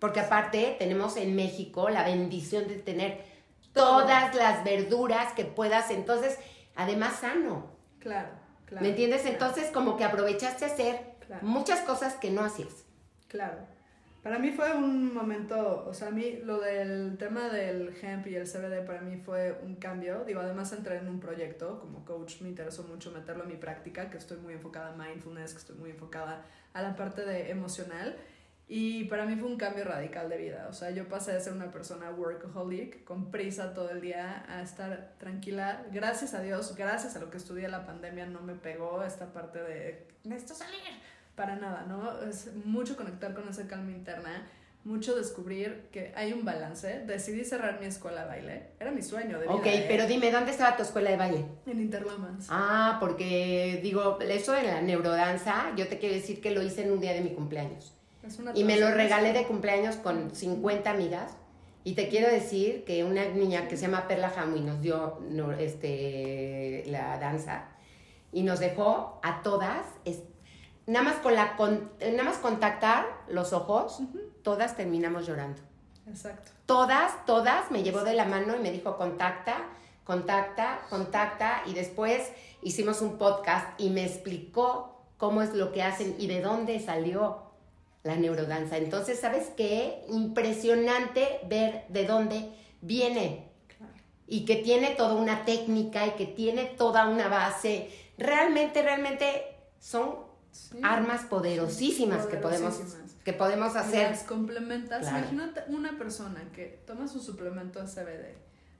Porque 0.00 0.20
aparte 0.20 0.74
tenemos 0.78 1.16
en 1.16 1.36
México 1.36 1.88
la 1.88 2.02
bendición 2.04 2.66
de 2.66 2.76
tener 2.76 3.24
Todo. 3.72 4.00
todas 4.02 4.34
las 4.34 4.64
verduras 4.64 5.32
que 5.34 5.44
puedas. 5.44 5.90
Entonces, 5.90 6.36
además 6.74 7.20
sano. 7.20 7.70
Claro, 8.00 8.30
claro. 8.66 8.82
¿Me 8.82 8.90
entiendes? 8.90 9.20
claro, 9.22 9.34
Entonces, 9.34 9.70
como 9.70 9.96
que 9.96 10.04
aprovechaste 10.04 10.64
a 10.64 10.68
hacer 10.68 11.14
Claro. 11.26 11.46
muchas 11.46 11.80
cosas 11.80 12.14
que 12.16 12.30
no 12.30 12.42
hacías. 12.44 12.84
Claro. 13.28 13.58
Para 14.24 14.38
mí 14.38 14.52
fue 14.52 14.74
un 14.74 15.12
momento, 15.12 15.84
o 15.86 15.92
sea, 15.92 16.08
a 16.08 16.10
mí 16.10 16.38
lo 16.42 16.58
del 16.58 17.18
tema 17.18 17.50
del 17.50 17.94
hemp 18.00 18.26
y 18.26 18.36
el 18.36 18.46
CBD 18.46 18.82
para 18.86 19.02
mí 19.02 19.18
fue 19.18 19.60
un 19.62 19.76
cambio. 19.76 20.24
Digo, 20.24 20.40
además 20.40 20.72
entré 20.72 20.96
en 20.96 21.08
un 21.08 21.20
proyecto 21.20 21.78
como 21.78 22.06
coach, 22.06 22.40
me 22.40 22.48
interesó 22.48 22.84
mucho 22.84 23.10
meterlo 23.10 23.42
en 23.42 23.50
mi 23.50 23.56
práctica, 23.58 24.08
que 24.08 24.16
estoy 24.16 24.38
muy 24.38 24.54
enfocada 24.54 24.94
a 24.94 24.96
mindfulness, 24.96 25.52
que 25.52 25.58
estoy 25.58 25.76
muy 25.76 25.90
enfocada 25.90 26.42
a 26.72 26.80
la 26.80 26.96
parte 26.96 27.26
de 27.26 27.50
emocional. 27.50 28.16
Y 28.66 29.04
para 29.04 29.26
mí 29.26 29.36
fue 29.36 29.46
un 29.46 29.58
cambio 29.58 29.84
radical 29.84 30.30
de 30.30 30.38
vida. 30.38 30.68
O 30.70 30.72
sea, 30.72 30.88
yo 30.90 31.06
pasé 31.06 31.32
de 31.32 31.40
ser 31.42 31.52
una 31.52 31.70
persona 31.70 32.10
workaholic, 32.10 33.04
con 33.04 33.30
prisa 33.30 33.74
todo 33.74 33.90
el 33.90 34.00
día, 34.00 34.46
a 34.48 34.62
estar 34.62 35.16
tranquila. 35.18 35.84
Gracias 35.92 36.32
a 36.32 36.40
Dios, 36.40 36.74
gracias 36.74 37.14
a 37.14 37.20
lo 37.20 37.28
que 37.28 37.36
estudié 37.36 37.68
la 37.68 37.84
pandemia, 37.84 38.24
no 38.24 38.40
me 38.40 38.54
pegó 38.54 39.02
esta 39.02 39.34
parte 39.34 39.62
de 39.62 40.08
necesito 40.24 40.54
salir. 40.54 40.80
Para 41.34 41.56
nada, 41.56 41.84
¿no? 41.88 42.22
Es 42.22 42.54
mucho 42.64 42.96
conectar 42.96 43.34
con 43.34 43.48
esa 43.48 43.66
calma 43.66 43.90
interna, 43.90 44.46
mucho 44.84 45.16
descubrir 45.16 45.88
que 45.90 46.12
hay 46.14 46.32
un 46.32 46.44
balance. 46.44 47.02
Decidí 47.06 47.44
cerrar 47.44 47.80
mi 47.80 47.86
escuela 47.86 48.22
de 48.22 48.28
baile. 48.28 48.62
Era 48.78 48.92
mi 48.92 49.02
sueño 49.02 49.38
de 49.38 49.46
vida. 49.46 49.54
Ok, 49.54 49.66
¿eh? 49.66 49.86
pero 49.88 50.06
dime, 50.06 50.30
¿dónde 50.30 50.50
estaba 50.50 50.76
tu 50.76 50.82
escuela 50.82 51.10
de 51.10 51.16
baile? 51.16 51.44
En 51.66 51.80
Interlomas. 51.80 52.46
Ah, 52.50 52.98
porque 53.00 53.80
digo, 53.82 54.18
eso 54.20 54.52
de 54.52 54.62
la 54.62 54.80
neurodanza, 54.82 55.72
yo 55.76 55.88
te 55.88 55.98
quiero 55.98 56.14
decir 56.14 56.40
que 56.40 56.50
lo 56.50 56.62
hice 56.62 56.82
en 56.82 56.92
un 56.92 57.00
día 57.00 57.14
de 57.14 57.22
mi 57.22 57.30
cumpleaños. 57.30 57.94
Es 58.22 58.38
una 58.38 58.52
Y 58.54 58.62
me 58.64 58.78
lo 58.78 58.90
regalé 58.90 59.32
de 59.32 59.44
cumpleaños 59.44 59.96
con 59.96 60.34
50 60.34 60.90
amigas. 60.90 61.32
Y 61.82 61.94
te 61.94 62.08
quiero 62.08 62.30
decir 62.30 62.84
que 62.84 63.04
una 63.04 63.26
niña 63.26 63.68
que 63.68 63.76
se 63.76 63.82
llama 63.82 64.08
Perla 64.08 64.30
Jamu 64.30 64.56
y 64.56 64.60
nos 64.60 64.80
dio 64.80 65.18
este, 65.58 66.84
la 66.86 67.18
danza 67.18 67.68
y 68.32 68.42
nos 68.42 68.58
dejó 68.58 69.20
a 69.22 69.42
todas, 69.42 69.86
nada, 70.86 71.04
más 71.04 71.16
con 71.16 71.34
la, 71.34 71.56
con- 71.56 71.90
nada 72.00 72.22
más 72.24 72.38
contactar 72.38 73.06
los 73.28 73.52
ojos, 73.52 74.00
todas 74.42 74.76
terminamos 74.76 75.26
llorando. 75.26 75.60
Exacto. 76.06 76.50
Todas, 76.66 77.24
todas 77.26 77.70
me 77.70 77.82
llevó 77.82 78.02
de 78.04 78.14
la 78.14 78.24
mano 78.24 78.56
y 78.56 78.58
me 78.60 78.70
dijo 78.70 78.96
contacta, 78.96 79.56
contacta, 80.04 80.80
contacta 80.90 81.62
y 81.66 81.74
después 81.74 82.30
hicimos 82.62 83.00
un 83.02 83.16
podcast 83.18 83.78
y 83.80 83.90
me 83.90 84.04
explicó 84.04 85.02
cómo 85.16 85.42
es 85.42 85.54
lo 85.54 85.72
que 85.72 85.82
hacen 85.82 86.14
y 86.18 86.26
de 86.26 86.40
dónde 86.42 86.80
salió 86.80 87.42
la 88.02 88.16
neurodanza. 88.16 88.76
Entonces, 88.76 89.18
¿sabes 89.20 89.48
qué? 89.56 90.04
Impresionante 90.10 91.40
ver 91.48 91.84
de 91.88 92.04
dónde 92.06 92.50
viene 92.82 93.50
Claro. 93.78 93.92
y 94.26 94.44
que 94.44 94.56
tiene 94.56 94.90
toda 94.90 95.14
una 95.14 95.44
técnica 95.46 96.06
y 96.06 96.10
que 96.12 96.26
tiene 96.26 96.64
toda 96.66 97.08
una 97.08 97.28
base. 97.28 97.90
Realmente, 98.18 98.82
realmente 98.82 99.56
son 99.78 100.16
Sí. 100.54 100.78
armas 100.84 101.22
poderosísimas 101.24 102.26
que 102.26 102.36
podemos, 102.36 102.80
que 103.24 103.32
podemos 103.32 103.74
hacer. 103.74 104.10
Las 104.10 104.22
complementas. 104.22 105.00
Claro. 105.00 105.18
Imagínate 105.18 105.64
una 105.68 105.98
persona 105.98 106.42
que 106.54 106.80
toma 106.86 107.08
su 107.08 107.18
suplemento 107.20 107.80
de 107.80 107.86
CBD, 107.86 108.36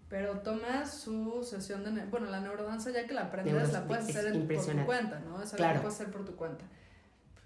pero 0.09 0.39
toma 0.41 0.87
su 0.87 1.43
sesión 1.43 1.83
de. 1.83 2.05
Bueno, 2.07 2.27
la 2.31 2.39
neurodanza, 2.41 2.91
ya 2.93 3.07
que 3.07 3.13
la 3.15 3.23
aprendes, 3.23 3.55
Neuros- 3.55 3.73
la 3.73 3.87
puedes 3.87 4.09
es 4.09 4.17
hacer 4.17 4.33
en- 4.35 4.47
por 4.47 4.65
tu 4.65 4.85
cuenta, 4.87 5.19
¿no? 5.21 5.43
Es 5.43 5.49
algo 5.53 5.57
Claro. 5.57 5.75
que 5.75 5.81
puedes 5.81 5.95
hacer 6.01 6.13
por 6.13 6.25
tu 6.25 6.37
cuenta. 6.37 6.65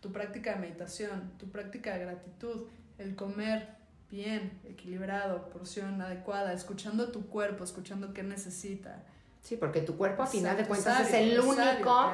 Tu 0.01 0.13
práctica 0.13 0.53
de 0.55 0.61
meditación, 0.61 1.33
tu 1.39 1.51
práctica 1.51 1.95
de 1.95 2.01
gratitud, 2.01 2.67
el 2.99 3.17
comer 3.17 3.77
bien, 4.11 4.61
equilibrado, 4.65 5.49
porción 5.51 6.01
adecuada, 6.03 6.53
escuchando 6.53 7.11
tu 7.13 7.27
cuerpo, 7.29 7.65
escuchando 7.65 8.13
qué 8.13 8.23
necesita. 8.23 9.05
Sí, 9.49 9.57
porque 9.57 9.81
tu 9.81 9.97
cuerpo 9.97 10.25
a 10.25 10.27
final 10.27 10.59
de 10.59 10.67
cuentas 10.67 11.09
es 11.09 11.15
el 11.15 11.41
único 11.41 12.13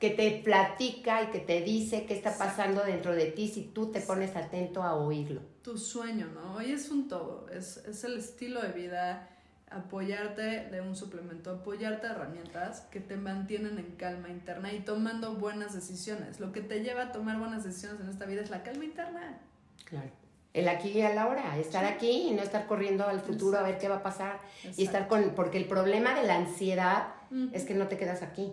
que 0.00 0.10
te 0.10 0.42
platica 0.42 1.22
y 1.22 1.26
que 1.26 1.38
te 1.38 1.60
dice 1.60 2.06
qué 2.06 2.14
está 2.14 2.30
Exacto. 2.30 2.56
pasando 2.56 2.82
dentro 2.82 3.14
de 3.14 3.26
ti 3.26 3.46
si 3.46 3.66
tú 3.66 3.92
te 3.92 4.00
pones 4.00 4.34
atento 4.34 4.82
a 4.82 4.96
oírlo. 4.96 5.42
tu 5.62 5.78
sueño, 5.78 6.26
¿no? 6.34 6.56
Hoy 6.56 6.72
es 6.72 6.90
un 6.90 7.06
todo, 7.06 7.46
es, 7.50 7.76
es 7.76 8.02
el 8.02 8.18
estilo 8.18 8.60
de 8.62 8.72
vida, 8.72 9.28
apoyarte 9.70 10.70
de 10.72 10.80
un 10.80 10.96
suplemento, 10.96 11.52
apoyarte 11.52 12.08
de 12.08 12.14
herramientas 12.14 12.80
que 12.90 12.98
te 12.98 13.16
mantienen 13.16 13.78
en 13.78 13.92
calma 13.92 14.28
interna 14.28 14.72
y 14.72 14.80
tomando 14.80 15.36
buenas 15.36 15.74
decisiones. 15.74 16.40
Lo 16.40 16.50
que 16.50 16.62
te 16.62 16.82
lleva 16.82 17.02
a 17.02 17.12
tomar 17.12 17.38
buenas 17.38 17.62
decisiones 17.62 18.00
en 18.00 18.08
esta 18.08 18.24
vida 18.26 18.42
es 18.42 18.50
la 18.50 18.64
calma 18.64 18.84
interna. 18.84 19.38
Claro. 19.84 20.10
El 20.54 20.68
aquí 20.68 20.90
y 20.90 21.00
a 21.02 21.14
la 21.14 21.28
hora, 21.28 21.56
estar 21.56 21.86
Sí. 21.86 21.92
aquí 21.94 22.10
y 22.28 22.30
no 22.32 22.42
estar 22.42 22.66
corriendo 22.66 23.06
al 23.06 23.20
futuro 23.20 23.58
a 23.58 23.62
ver 23.62 23.78
qué 23.78 23.88
va 23.88 23.96
a 23.96 24.02
pasar. 24.02 24.38
Y 24.62 24.66
Exacto. 24.68 24.82
estar 24.82 25.08
con, 25.08 25.34
porque 25.34 25.56
el 25.58 25.64
problema 25.66 26.14
de 26.14 26.24
la 26.26 26.36
ansiedad 26.36 27.14
Ujú. 27.30 27.48
es 27.52 27.64
que 27.64 27.74
no 27.74 27.88
te 27.88 27.96
quedas 27.96 28.22
aquí. 28.22 28.52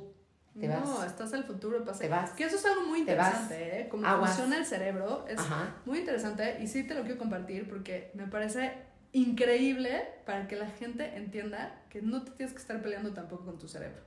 te 0.59 0.67
no, 0.67 0.81
vas. 0.81 1.07
estás 1.07 1.31
al 1.33 1.45
futuro, 1.45 1.85
pasa. 1.85 1.99
Te 1.99 2.09
vas. 2.09 2.31
Que 2.31 2.43
eso 2.43 2.57
es 2.57 2.65
algo 2.65 2.81
muy 2.81 2.99
interesante, 2.99 3.81
¿eh? 3.81 3.87
Cómo 3.87 4.05
Aguas. 4.05 4.31
funciona 4.31 4.57
el 4.57 4.65
cerebro 4.65 5.25
es 5.29 5.39
Ajá. 5.39 5.75
muy 5.85 5.99
interesante 5.99 6.57
y 6.61 6.67
sí 6.67 6.83
te 6.83 6.95
lo 6.95 7.03
quiero 7.03 7.17
compartir 7.17 7.69
porque 7.69 8.11
me 8.13 8.27
parece 8.27 8.73
increíble 9.13 10.03
para 10.25 10.47
que 10.47 10.55
la 10.57 10.67
gente 10.67 11.15
entienda 11.15 11.81
que 11.89 12.01
no 12.01 12.23
te 12.23 12.31
tienes 12.31 12.53
que 12.53 12.59
estar 12.61 12.81
peleando 12.81 13.13
tampoco 13.13 13.45
con 13.45 13.57
tu 13.59 13.67
cerebro. 13.69 14.01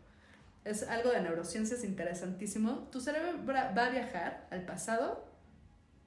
Es 0.65 0.83
algo 0.89 1.11
de 1.11 1.21
neurociencias 1.23 1.85
interesantísimo. 1.85 2.89
Tu 2.91 3.01
cerebro 3.01 3.33
va 3.47 3.87
a 3.87 3.91
viajar 3.91 4.47
al 4.51 4.63
pasado 4.67 5.25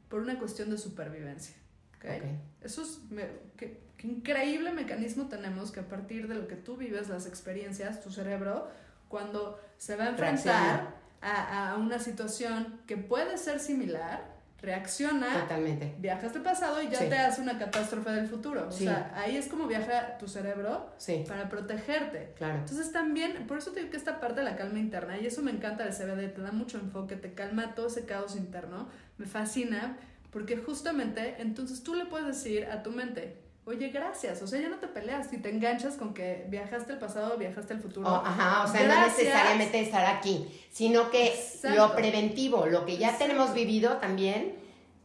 por 0.10 0.22
una 0.22 0.38
cuestión 0.38 0.70
de 0.70 0.78
supervivencia. 0.78 1.56
¿Ok? 1.98 2.06
Ok. 2.06 2.24
Eso 2.64 2.82
es, 2.82 3.00
me- 3.10 3.30
qué, 3.58 3.80
qué 3.98 4.08
increíble 4.08 4.72
mecanismo 4.72 5.28
tenemos 5.28 5.72
que 5.72 5.80
a 5.82 5.88
partir 5.88 6.28
de 6.28 6.36
lo 6.36 6.48
que 6.48 6.56
tú 6.56 6.78
vives, 6.78 7.10
las 7.10 7.26
experiencias, 7.28 8.02
tu 8.02 8.12
cerebro, 8.12 8.68
cuando 9.08 9.60
se 9.78 9.96
va 9.96 10.06
a 10.06 10.10
enfrentar 10.10 10.96
a, 11.22 11.72
a 11.72 11.76
una 11.78 12.00
situación 12.00 12.80
que 12.88 12.98
puede 12.98 13.38
ser 13.38 13.60
similar, 13.60 14.34
reacciona, 14.62 15.42
Totalmente. 15.42 15.94
viajas 16.00 16.36
al 16.36 16.42
pasado 16.42 16.82
y 16.82 16.90
ya 16.90 16.98
Sí. 17.00 17.10
te 17.10 17.18
hace 17.18 17.40
una 17.42 17.60
catástrofe 17.60 18.10
del 18.12 18.28
futuro. 18.28 18.68
O 18.68 18.72
sea, 18.72 19.12
ahí 19.16 19.38
es 19.38 19.48
como 19.48 19.68
viaja 19.68 20.18
tu 20.18 20.28
cerebro 20.28 20.90
Sí, 20.98 21.24
para 21.28 21.50
protegerte. 21.50 22.34
claro. 22.36 22.56
Entonces 22.60 22.92
también, 22.92 23.46
por 23.48 23.60
eso 23.60 23.72
te 23.72 23.82
digo 23.82 23.92
que 23.92 23.98
esta 23.98 24.20
parte 24.20 24.40
de 24.42 24.46
la 24.46 24.56
calma 24.56 24.80
interna, 24.80 25.20
y 25.20 25.28
eso 25.28 25.44
me 25.44 25.52
encanta 25.52 25.84
del 25.84 25.94
CBD, 25.94 26.34
te 26.34 26.42
da 26.42 26.52
mucho 26.52 26.80
enfoque, 26.80 27.16
te 27.16 27.34
calma 27.34 27.76
todo 27.76 27.88
ese 27.88 28.06
caos 28.06 28.36
interno, 28.36 28.88
me 29.20 29.28
fascina, 29.28 29.98
porque 30.36 30.58
justamente 30.58 31.36
entonces 31.40 31.82
tú 31.82 31.94
le 31.96 32.04
puedes 32.04 32.28
decir 32.28 32.66
a 32.70 32.84
tu 32.84 32.92
mente, 32.92 33.38
oye, 33.64 33.88
gracias, 33.88 34.42
o 34.42 34.48
sea, 34.48 34.60
ya 34.60 34.68
no 34.68 34.80
te 34.80 34.88
peleas 34.88 35.32
y 35.32 35.38
te 35.38 35.50
enganchas 35.50 35.96
con 35.96 36.14
que 36.14 36.44
viajaste 36.50 36.92
al 36.92 37.00
pasado, 37.00 37.38
viajaste 37.38 37.74
al 37.76 37.80
futuro. 37.82 38.06
O- 38.10 38.16
ajá, 38.16 38.64
o 38.66 38.68
sea, 38.68 38.82
no 38.82 38.88
Gracias. 38.88 39.18
necesariamente 39.18 39.80
estar 39.80 40.06
aquí, 40.06 40.46
sino 40.74 41.10
que 41.10 41.28
Exacto. 41.28 41.78
lo 41.78 41.96
preventivo, 41.96 42.66
lo 42.66 42.86
que 42.86 42.98
ya 42.98 43.12
Exacto. 43.12 43.28
tenemos 43.28 43.54
vivido 43.54 43.94
también, 44.00 44.56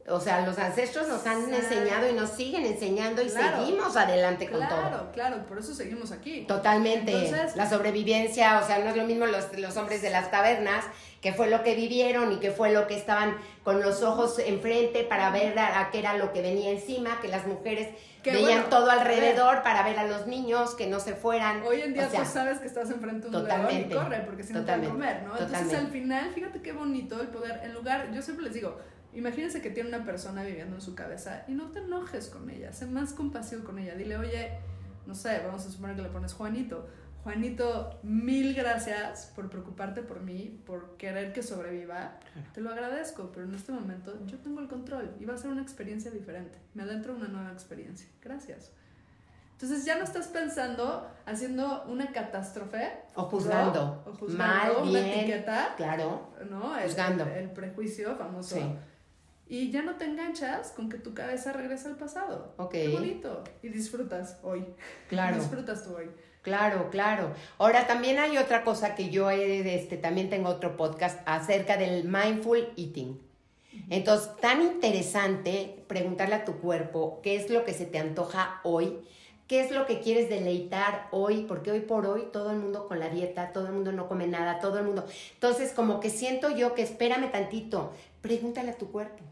o 0.09 0.19
sea, 0.19 0.45
los 0.45 0.59
ancestros 0.59 1.07
nos 1.07 1.25
han 1.25 1.45
Exacto. 1.45 1.75
enseñado 1.77 2.11
y 2.11 2.13
nos 2.15 2.31
siguen 2.31 2.67
enseñando 2.67 3.23
y 3.23 3.29
Claro. 3.29 3.65
seguimos 3.65 3.97
adelante 3.97 4.51
con 4.51 4.59
todo. 4.69 4.69
Claro, 4.81 5.11
claro, 5.13 5.47
por 5.47 5.59
eso 5.61 5.73
seguimos 5.73 6.11
aquí. 6.11 6.45
Totalmente. 6.49 7.13
Entonces- 7.13 7.55
la 7.55 7.71
sobrevivencia, 7.71 8.59
o 8.59 8.67
sea, 8.67 8.81
no 8.81 8.91
es 8.91 8.97
lo 8.97 9.05
mismo 9.05 9.27
los, 9.27 9.57
los 9.57 9.77
hombres 9.77 10.03
de 10.03 10.11
las 10.11 10.29
tabernas, 10.33 10.85
que 11.21 11.35
fue 11.35 11.51
lo 11.51 11.63
que 11.63 11.75
vivieron 11.75 12.33
y 12.33 12.37
que 12.37 12.51
fue 12.51 12.73
lo 12.73 12.87
que 12.87 12.97
estaban 12.97 13.37
con 13.63 13.83
los 13.83 14.03
ojos 14.03 14.39
enfrente 14.39 15.05
para 15.05 15.31
ver 15.31 15.59
a, 15.59 15.81
a 15.81 15.91
qué 15.91 15.99
era 15.99 16.17
lo 16.17 16.33
que 16.33 16.41
venía 16.41 16.71
encima, 16.71 17.21
que 17.21 17.29
las 17.29 17.47
mujeres 17.47 17.89
Que 18.23 18.33
veían 18.33 18.63
bueno, 18.63 18.67
todo 18.69 18.91
alrededor 18.91 19.63
para 19.63 19.83
ver 19.83 19.99
a 19.99 20.07
los 20.07 20.27
niños 20.27 20.75
que 20.75 20.87
no 20.87 20.99
se 20.99 21.15
fueran. 21.15 21.63
Hoy 21.63 21.83
en 21.83 21.93
día 21.93 22.07
O 22.07 22.11
sea, 22.11 22.23
tú 22.23 22.31
sabes 22.31 22.59
que 22.59 22.67
estás 22.67 22.91
enfrente 22.91 23.29
de 23.29 23.37
un 23.37 23.47
león 23.47 23.69
y 23.71 23.93
corre, 23.93 24.21
porque 24.21 24.43
si 24.43 24.55
no 24.55 24.65
te 24.65 24.73
comer, 24.73 25.23
¿no? 25.23 25.33
Entonces 25.33 25.49
totalmente. 25.49 25.77
al 25.77 25.89
final, 25.89 26.31
fíjate 26.35 26.63
qué 26.63 26.73
bonito 26.73 27.21
el 27.21 27.29
poder, 27.29 27.61
en 27.65 27.75
lugar, 27.75 28.11
yo 28.13 28.23
siempre 28.23 28.47
les 28.47 28.55
digo, 28.55 28.79
imagínense 29.13 29.61
que 29.61 29.71
tiene 29.71 29.91
una 29.91 30.05
persona 30.05 30.43
viviendo 30.43 30.77
en 30.77 30.83
su 30.83 30.95
cabeza 30.95 31.45
y 31.49 31.53
no 31.53 31.71
te 31.71 31.81
enojes 31.81 32.29
con 32.29 32.49
ella, 32.49 32.73
sé 32.73 32.87
más 32.87 33.13
compasivo 33.13 33.65
con 33.65 33.79
ella, 33.79 33.95
dile, 33.95 34.17
oye, 34.17 34.53
no 35.07 35.15
sé, 35.15 35.43
vamos 35.45 35.67
a 35.67 35.71
suponer 35.71 35.97
que 35.97 36.03
le 36.03 36.09
pones 36.09 36.33
Juanito. 36.33 36.87
Juanito, 37.23 38.01
mil 38.03 38.55
gracias 38.55 39.31
por 39.37 39.51
preocuparte 39.51 40.01
por 40.03 40.21
mí, 40.23 40.63
por 40.65 40.97
querer 40.97 41.33
que 41.35 41.43
sobreviva. 41.43 42.19
Te 42.55 42.63
lo 42.63 42.71
agradezco, 42.71 43.31
pero 43.33 43.45
en 43.47 43.55
este 43.55 43.73
momento 43.73 44.15
yo 44.27 44.39
tengo 44.39 44.61
el 44.61 44.69
control 44.69 45.15
y 45.21 45.27
va 45.27 45.35
a 45.35 45.37
ser 45.37 45.51
una 45.51 45.61
experiencia 45.61 46.11
diferente. 46.11 46.59
Me 46.73 46.83
adentro 46.83 47.13
en 47.15 47.21
una 47.21 47.29
nueva 47.29 47.53
experiencia. 47.53 48.09
Gracias. 48.23 48.73
Entonces 49.53 49.85
ya 49.85 49.99
no 49.99 50.05
estás 50.05 50.29
pensando 50.29 51.07
haciendo 51.27 51.85
una 51.85 52.11
catástrofe 52.13 52.89
O 53.15 53.25
juzgando. 53.25 54.03
o 54.07 54.13
juzgando 54.15 54.39
Mal, 54.79 54.89
una 54.89 55.01
bien. 55.01 55.19
etiqueta, 55.19 55.75
Claro. 55.77 56.31
¿no? 56.49 56.79
El, 56.79 56.85
Juzgando. 56.85 57.25
el- 57.25 57.31
el 57.33 57.51
prejuicio 57.51 58.17
famoso. 58.17 58.55
Sí. 58.57 58.63
y 59.53 59.73
ya 59.73 59.83
no 59.83 59.97
te 59.97 60.05
enganchas 60.05 60.71
con 60.71 60.89
que 60.89 60.97
tu 60.97 61.13
cabeza 61.13 61.53
regresa 61.53 61.89
al 61.89 61.97
pasado. 61.97 62.55
Ok. 62.57 62.71
Qué 62.71 62.89
bonito. 62.91 63.43
Y 63.63 63.69
disfrutas 63.71 64.39
hoy. 64.45 64.65
Claro. 65.09 65.37
disfrutas 65.41 65.83
tú 65.85 65.97
hoy. 65.97 66.09
Claro, 66.43 66.89
claro. 66.91 67.35
Ahora 67.59 67.87
también 67.87 68.19
hay 68.19 68.39
otra 68.39 68.65
cosa 68.65 68.95
que 68.95 69.11
yo 69.11 69.31
he, 69.31 69.75
este, 69.75 69.99
también 69.99 70.31
tengo 70.31 70.49
otro 70.49 70.77
podcast 70.77 71.21
acerca 71.27 71.77
del 71.77 72.05
mindful 72.05 72.73
eating. 72.77 73.21
Entonces, 73.91 74.31
tan 74.41 74.63
interesante 74.63 75.85
preguntarle 75.87 76.37
a 76.37 76.45
tu 76.45 76.59
cuerpo 76.59 77.21
qué 77.23 77.37
es 77.37 77.51
lo 77.51 77.65
que 77.65 77.75
se 77.75 77.87
te 77.87 77.99
antoja 77.99 78.61
hoy, 78.65 78.99
qué 79.47 79.61
es 79.61 79.71
lo 79.71 79.87
que 79.87 80.01
quieres 80.01 80.29
deleitar 80.29 81.09
hoy, 81.11 81.45
porque 81.47 81.71
hoy 81.71 81.81
por 81.81 82.07
hoy 82.07 82.29
todo 82.33 82.51
el 82.51 82.57
mundo 82.57 82.89
con 82.89 83.01
la 83.01 83.11
dieta, 83.11 83.53
todo 83.53 83.67
el 83.67 83.73
mundo 83.73 83.93
no 83.93 84.09
come 84.09 84.27
nada, 84.27 84.61
todo 84.61 84.79
el 84.79 84.85
mundo. 84.85 85.05
Entonces, 85.35 85.73
como 85.73 86.01
que 86.01 86.09
siento 86.09 86.51
yo 86.51 86.75
que 86.75 86.83
espérame 86.83 87.31
tantito, 87.31 87.93
pregúntale 88.23 88.71
a 88.71 88.79
tu 88.79 88.91
cuerpo. 88.91 89.23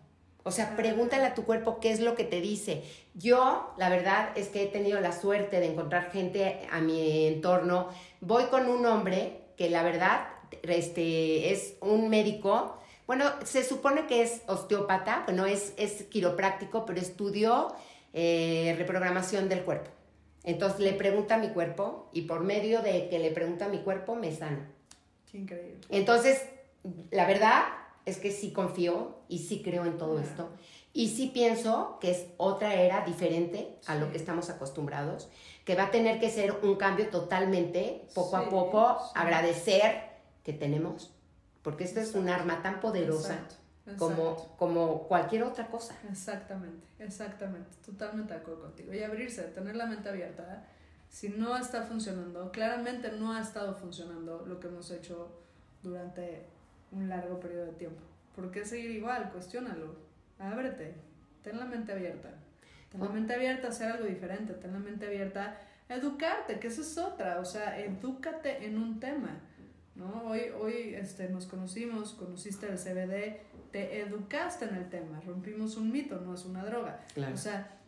O 0.45 0.51
sea, 0.51 0.77
pregúntale 0.77 1.25
a 1.25 1.35
tu 1.35 1.45
cuerpo 1.45 1.79
qué 1.81 1.91
es 1.91 2.01
lo 2.01 2.15
que 2.15 2.25
te 2.25 2.41
dice. 2.41 2.83
Yo, 3.15 3.75
la 3.77 3.89
verdad, 3.89 4.31
es 4.37 4.49
que 4.49 4.63
he 4.63 4.67
tenido 4.67 5.01
la 5.01 5.13
suerte 5.13 5.61
de 5.61 5.67
encontrar 5.67 6.11
gente 6.11 6.67
a 6.71 6.81
mi 6.81 7.27
entorno. 7.27 7.89
Voy 8.21 8.45
con 8.45 8.69
un 8.69 8.87
hombre 8.87 9.43
que 9.57 9.69
la 9.69 9.83
verdad 9.83 10.29
este, 10.63 11.53
es 11.53 11.75
un 11.81 12.09
médico. 12.09 12.79
Bueno, 13.07 13.25
se 13.45 13.65
supone 13.65 14.07
que 14.07 14.23
es 14.23 14.43
osteópata, 14.47 15.23
bueno, 15.27 15.47
es, 15.47 15.75
es 15.77 16.05
quiropráctico, 16.05 16.85
pero 16.87 17.01
estudió 17.01 17.75
eh, 18.13 18.75
reprogramación 18.79 19.49
del 19.49 19.63
cuerpo. 19.63 19.91
Entonces 20.45 20.81
le 20.81 20.93
pregunta 20.93 21.35
a 21.35 21.39
mi 21.39 21.49
cuerpo 21.49 22.09
y 22.13 22.23
por 22.23 22.41
medio 22.41 22.81
de 22.81 23.09
que 23.09 23.19
le 23.19 23.31
pregunta 23.31 23.67
a 23.67 23.69
mi 23.69 23.79
cuerpo 23.79 24.15
me 24.15 24.35
sana. 24.35 24.71
Qué 25.31 25.39
increíble. 25.39 25.81
Entonces, 25.91 26.43
la 27.11 27.27
verdad, 27.27 27.65
es 28.09 28.19
que 28.19 28.31
sí 28.31 28.53
confío 28.53 29.19
y 29.29 29.41
sí 29.41 29.63
creo 29.63 29.85
en 29.85 29.99
todo 29.99 30.19
esto. 30.19 30.49
Y 30.93 31.09
sí 31.09 31.31
pienso 31.33 31.99
que 32.01 32.11
es 32.11 32.27
otra 32.39 32.75
era 32.75 33.05
diferente 33.05 33.79
a 33.87 33.95
lo 33.95 34.11
que 34.11 34.17
estamos 34.17 34.51
acostumbrados, 34.51 35.29
que 35.65 35.75
va 35.75 35.85
a 35.85 35.91
tener 35.91 36.19
que 36.19 36.31
ser 36.31 36.53
un 36.63 36.77
cambio 36.77 37.09
totalmente, 37.11 38.09
poco 38.15 38.37
a 38.37 38.49
poco, 38.49 38.99
agradecer 39.15 40.09
que 40.43 40.53
tenemos, 40.53 41.15
porque 41.63 41.85
esto 41.85 42.01
es 42.01 42.15
un 42.15 42.29
arma 42.29 42.63
tan 42.63 42.81
poderosa 42.81 43.47
Como, 43.97 44.37
como 44.59 45.05
cualquier 45.05 45.45
otra 45.45 45.67
cosa. 45.69 45.95
Exactamente, 46.11 46.87
exactamente, 46.99 47.71
totalmente 47.85 48.35
de 48.35 48.41
acuerdo 48.41 48.63
contigo. 48.63 48.93
Y 48.93 49.03
abrirse, 49.03 49.45
tener 49.45 49.77
la 49.77 49.87
mente 49.87 50.09
abierta. 50.09 50.67
Si 51.09 51.31
no 51.31 51.57
está 51.57 51.85
funcionando, 51.85 52.51
claramente 52.51 53.11
no 53.13 53.33
ha 53.33 53.41
estado 53.41 53.75
funcionando 53.75 54.45
lo 54.47 54.61
que 54.61 54.67
hemos 54.67 54.91
hecho 54.91 55.31
durante 55.83 56.58
un 56.93 57.09
largo 57.09 57.39
periodo 57.41 57.67
de 57.67 57.73
tiempo. 57.73 58.01
¿Por 58.35 58.51
qué 58.51 58.65
seguir 58.65 58.91
igual? 58.91 59.31
Cuestiónalo. 59.31 59.97
Ábrete. 60.39 60.95
Ten 61.43 61.59
la 61.59 61.65
mente 61.65 61.93
abierta. 61.93 62.31
Ten 62.91 63.01
la 63.01 63.09
mente 63.09 63.35
abierta 63.35 63.69
a 63.69 63.71
hacer 63.71 63.91
algo 63.91 64.07
diferente. 64.07 64.55
Ten 64.55 64.73
la 64.73 64.79
mente 64.79 65.07
abierta 65.07 65.59
a 65.89 65.95
educarte, 65.95 66.59
que 66.59 66.69
esa 66.69 66.83
es 66.83 66.97
otra. 66.99 67.41
O 67.41 67.45
sea, 67.45 67.79
edúcate 67.79 68.65
en 68.65 68.79
un 68.79 69.01
tema. 69.01 69.41
¿no? 69.95 70.25
Hoy, 70.27 70.43
hoy 70.59 70.95
este, 70.95 71.29
nos 71.29 71.47
conocimos, 71.47 72.15
conociste 72.15 72.69
el 72.69 72.79
CBD, 72.79 73.41
te 73.73 74.01
educaste 74.01 74.65
en 74.65 74.77
el 74.77 74.89
tema. 74.89 75.21
Rompimos 75.27 75.77
un 75.77 75.91
mito, 75.91 76.21
no 76.21 76.35
es 76.35 76.45
una 76.45 76.65
droga. 76.65 77.01
O 77.33 77.37
sea, 77.37 77.79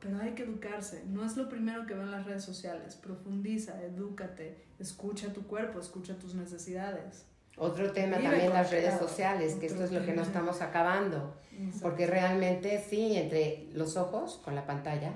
pero 0.00 0.18
hay 0.18 0.32
que 0.32 0.42
educarse. 0.42 1.04
No 1.06 1.24
es 1.24 1.36
lo 1.36 1.48
primero 1.48 1.86
que 1.86 1.94
ven 1.94 2.10
las 2.10 2.26
redes 2.26 2.44
sociales. 2.44 2.96
Profundiza, 2.96 3.80
edúcate, 3.82 4.64
escucha 4.78 5.32
tu 5.32 5.46
cuerpo, 5.46 5.78
escucha 5.78 6.18
tus 6.18 6.34
necesidades. 6.34 7.26
Otro 7.56 7.92
tema 7.92 8.18
también 8.18 8.52
las 8.52 8.70
redes 8.70 8.98
sociales, 8.98 9.54
que 9.54 9.66
esto 9.66 9.84
es 9.84 9.92
lo 9.92 10.04
que 10.04 10.12
no 10.12 10.22
estamos 10.22 10.62
acabando. 10.62 11.34
Porque 11.80 12.06
realmente 12.06 12.82
sí, 12.88 13.16
entre 13.16 13.66
los 13.74 13.96
ojos 13.96 14.40
con 14.44 14.54
la 14.54 14.66
pantalla, 14.66 15.12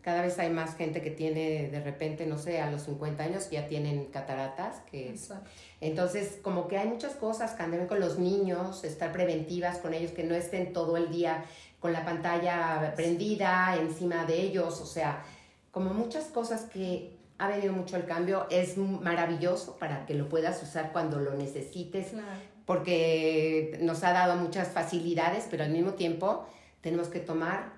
cada 0.00 0.22
vez 0.22 0.38
hay 0.38 0.50
más 0.50 0.74
gente 0.74 1.02
que 1.02 1.10
tiene 1.10 1.68
de 1.68 1.80
repente, 1.80 2.26
no 2.26 2.38
sé, 2.38 2.60
a 2.60 2.70
los 2.70 2.82
50 2.82 3.22
años 3.22 3.50
ya 3.50 3.66
tienen 3.66 4.06
cataratas. 4.06 4.80
Que, 4.90 5.14
entonces, 5.80 6.38
como 6.42 6.66
que 6.66 6.78
hay 6.78 6.88
muchas 6.88 7.14
cosas 7.14 7.52
que 7.52 7.62
anden 7.62 7.86
con 7.86 8.00
los 8.00 8.18
niños, 8.18 8.82
estar 8.84 9.12
preventivas 9.12 9.78
con 9.78 9.92
ellos, 9.92 10.12
que 10.12 10.24
no 10.24 10.34
estén 10.34 10.72
todo 10.72 10.96
el 10.96 11.10
día 11.10 11.44
con 11.78 11.92
la 11.92 12.04
pantalla 12.04 12.94
prendida 12.94 13.76
encima 13.80 14.26
de 14.26 14.40
ellos, 14.40 14.80
o 14.80 14.86
sea, 14.86 15.22
como 15.70 15.94
muchas 15.94 16.26
cosas 16.26 16.62
que 16.62 17.16
ha 17.40 17.48
venido 17.48 17.72
mucho 17.72 17.96
el 17.96 18.04
cambio, 18.04 18.46
es 18.50 18.76
maravilloso 18.76 19.78
para 19.78 20.04
que 20.04 20.12
lo 20.14 20.28
puedas 20.28 20.62
usar 20.62 20.92
cuando 20.92 21.18
lo 21.18 21.34
necesites, 21.34 22.08
porque 22.66 23.78
nos 23.80 24.04
ha 24.04 24.12
dado 24.12 24.36
muchas 24.36 24.68
facilidades, 24.68 25.48
pero 25.50 25.64
al 25.64 25.70
mismo 25.70 25.94
tiempo 25.94 26.46
tenemos 26.82 27.08
que 27.08 27.18
tomar 27.18 27.72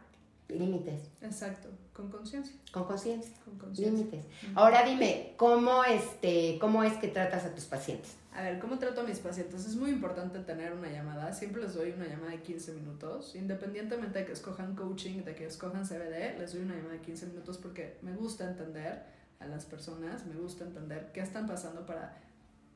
límites. 0.49 1.09
Exacto, 1.23 1.69
con 1.93 2.11
conciencia. 2.11 2.57
Con 2.73 2.85
conciencia. 2.85 3.33
Límites. 3.77 4.25
Ahora 4.57 4.85
dime, 4.85 5.35
¿cómo, 5.37 5.85
este, 5.85 6.59
¿cómo 6.61 6.83
es 6.83 6.95
que 6.95 7.07
tratas 7.07 7.45
a 7.45 7.55
tus 7.55 7.67
pacientes? 7.67 8.17
A 8.35 8.43
ver, 8.43 8.59
¿cómo 8.59 8.79
trato 8.81 9.03
a 9.03 9.05
mis 9.05 9.21
pacientes? 9.21 9.65
Es 9.65 9.77
muy 9.77 9.91
importante 9.91 10.41
tener 10.41 10.73
una 10.73 10.91
llamada. 10.91 11.33
Siempre 11.33 11.63
les 11.63 11.75
doy 11.75 11.93
una 11.93 12.07
llamada 12.07 12.33
de 12.33 12.41
15 12.41 12.73
minutos. 12.73 13.37
Independientemente 13.37 14.21
de 14.21 14.25
que 14.25 14.33
escojan 14.33 14.75
coaching, 14.75 15.23
de 15.23 15.35
que 15.37 15.47
escojan 15.47 15.85
CBD, 15.85 16.39
les 16.39 16.53
doy 16.53 16.63
una 16.63 16.75
llamada 16.75 16.95
de 16.95 17.01
15 17.01 17.27
minutos 17.27 17.59
porque 17.59 17.99
me 18.03 18.13
gusta 18.13 18.49
entender 18.49 19.22
a 19.43 19.47
las 19.47 19.67
personas, 19.67 20.27
me 20.27 20.35
gusta 20.35 20.65
entender 20.65 21.11
qué 21.13 21.21
están 21.21 21.47
pasando 21.47 21.85
para 21.85 22.17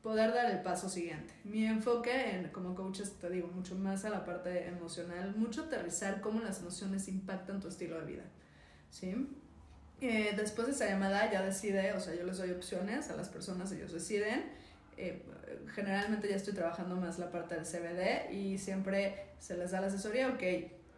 poder 0.01 0.33
dar 0.33 0.49
el 0.51 0.61
paso 0.61 0.89
siguiente. 0.89 1.33
Mi 1.43 1.65
enfoque 1.65 2.31
en, 2.31 2.49
como 2.49 2.75
coach 2.75 3.01
es, 3.01 3.13
te 3.13 3.29
digo, 3.29 3.47
mucho 3.47 3.75
más 3.75 4.05
a 4.05 4.09
la 4.09 4.23
parte 4.23 4.67
emocional, 4.67 5.35
mucho 5.35 5.63
aterrizar 5.63 6.21
cómo 6.21 6.41
las 6.41 6.59
emociones 6.59 7.07
impactan 7.07 7.59
tu 7.59 7.67
estilo 7.67 7.99
de 7.99 8.05
vida. 8.05 8.23
¿Sí? 8.89 9.27
Eh, 9.99 10.33
después 10.37 10.67
de 10.67 10.73
esa 10.73 10.87
llamada 10.87 11.29
ya 11.31 11.41
decide, 11.41 11.93
o 11.93 11.99
sea, 11.99 12.13
yo 12.13 12.23
les 12.23 12.37
doy 12.37 12.51
opciones 12.51 13.09
a 13.09 13.15
las 13.15 13.29
personas, 13.29 13.71
ellos 13.71 13.91
deciden. 13.91 14.45
Eh, 14.95 15.23
generalmente 15.73 16.29
ya 16.29 16.35
estoy 16.35 16.53
trabajando 16.53 16.95
más 16.95 17.19
la 17.19 17.31
parte 17.31 17.55
del 17.55 17.65
CBD 17.65 18.31
y 18.31 18.57
siempre 18.57 19.33
se 19.39 19.57
les 19.57 19.71
da 19.71 19.81
la 19.81 19.87
asesoría, 19.87 20.29
ok, 20.29 20.43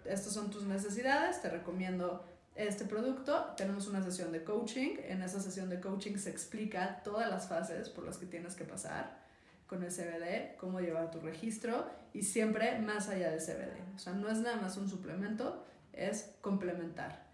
estas 0.06 0.34
son 0.34 0.50
tus 0.50 0.64
necesidades, 0.64 1.42
te 1.42 1.50
recomiendo 1.50 2.26
este 2.68 2.86
producto, 2.86 3.54
tenemos 3.56 3.88
una 3.88 4.04
sesión 4.04 4.32
de 4.32 4.44
coaching. 4.44 4.98
En 5.08 5.22
esa 5.22 5.40
sesión 5.40 5.70
de 5.70 5.80
coaching 5.80 6.18
se 6.18 6.30
explica 6.30 7.02
todas 7.04 7.30
las 7.30 7.48
fases 7.48 7.90
por 7.90 8.04
las 8.06 8.18
que 8.18 8.26
tienes 8.26 8.56
que 8.56 8.66
pasar 8.66 9.18
con 9.66 9.84
el 9.84 9.92
CBD, 9.92 10.58
cómo 10.58 10.80
llevar 10.80 11.10
tu 11.12 11.20
registro 11.20 11.86
y 12.14 12.24
siempre 12.24 12.80
más 12.80 13.08
allá 13.08 13.30
del 13.30 13.40
CBD. 13.40 13.96
O 13.96 14.00
sea, 14.00 14.14
no 14.14 14.30
es 14.30 14.40
nada 14.40 14.58
más 14.58 14.76
un 14.78 14.90
suplemento, 14.90 15.64
es 15.94 16.32
complementar. 16.42 17.30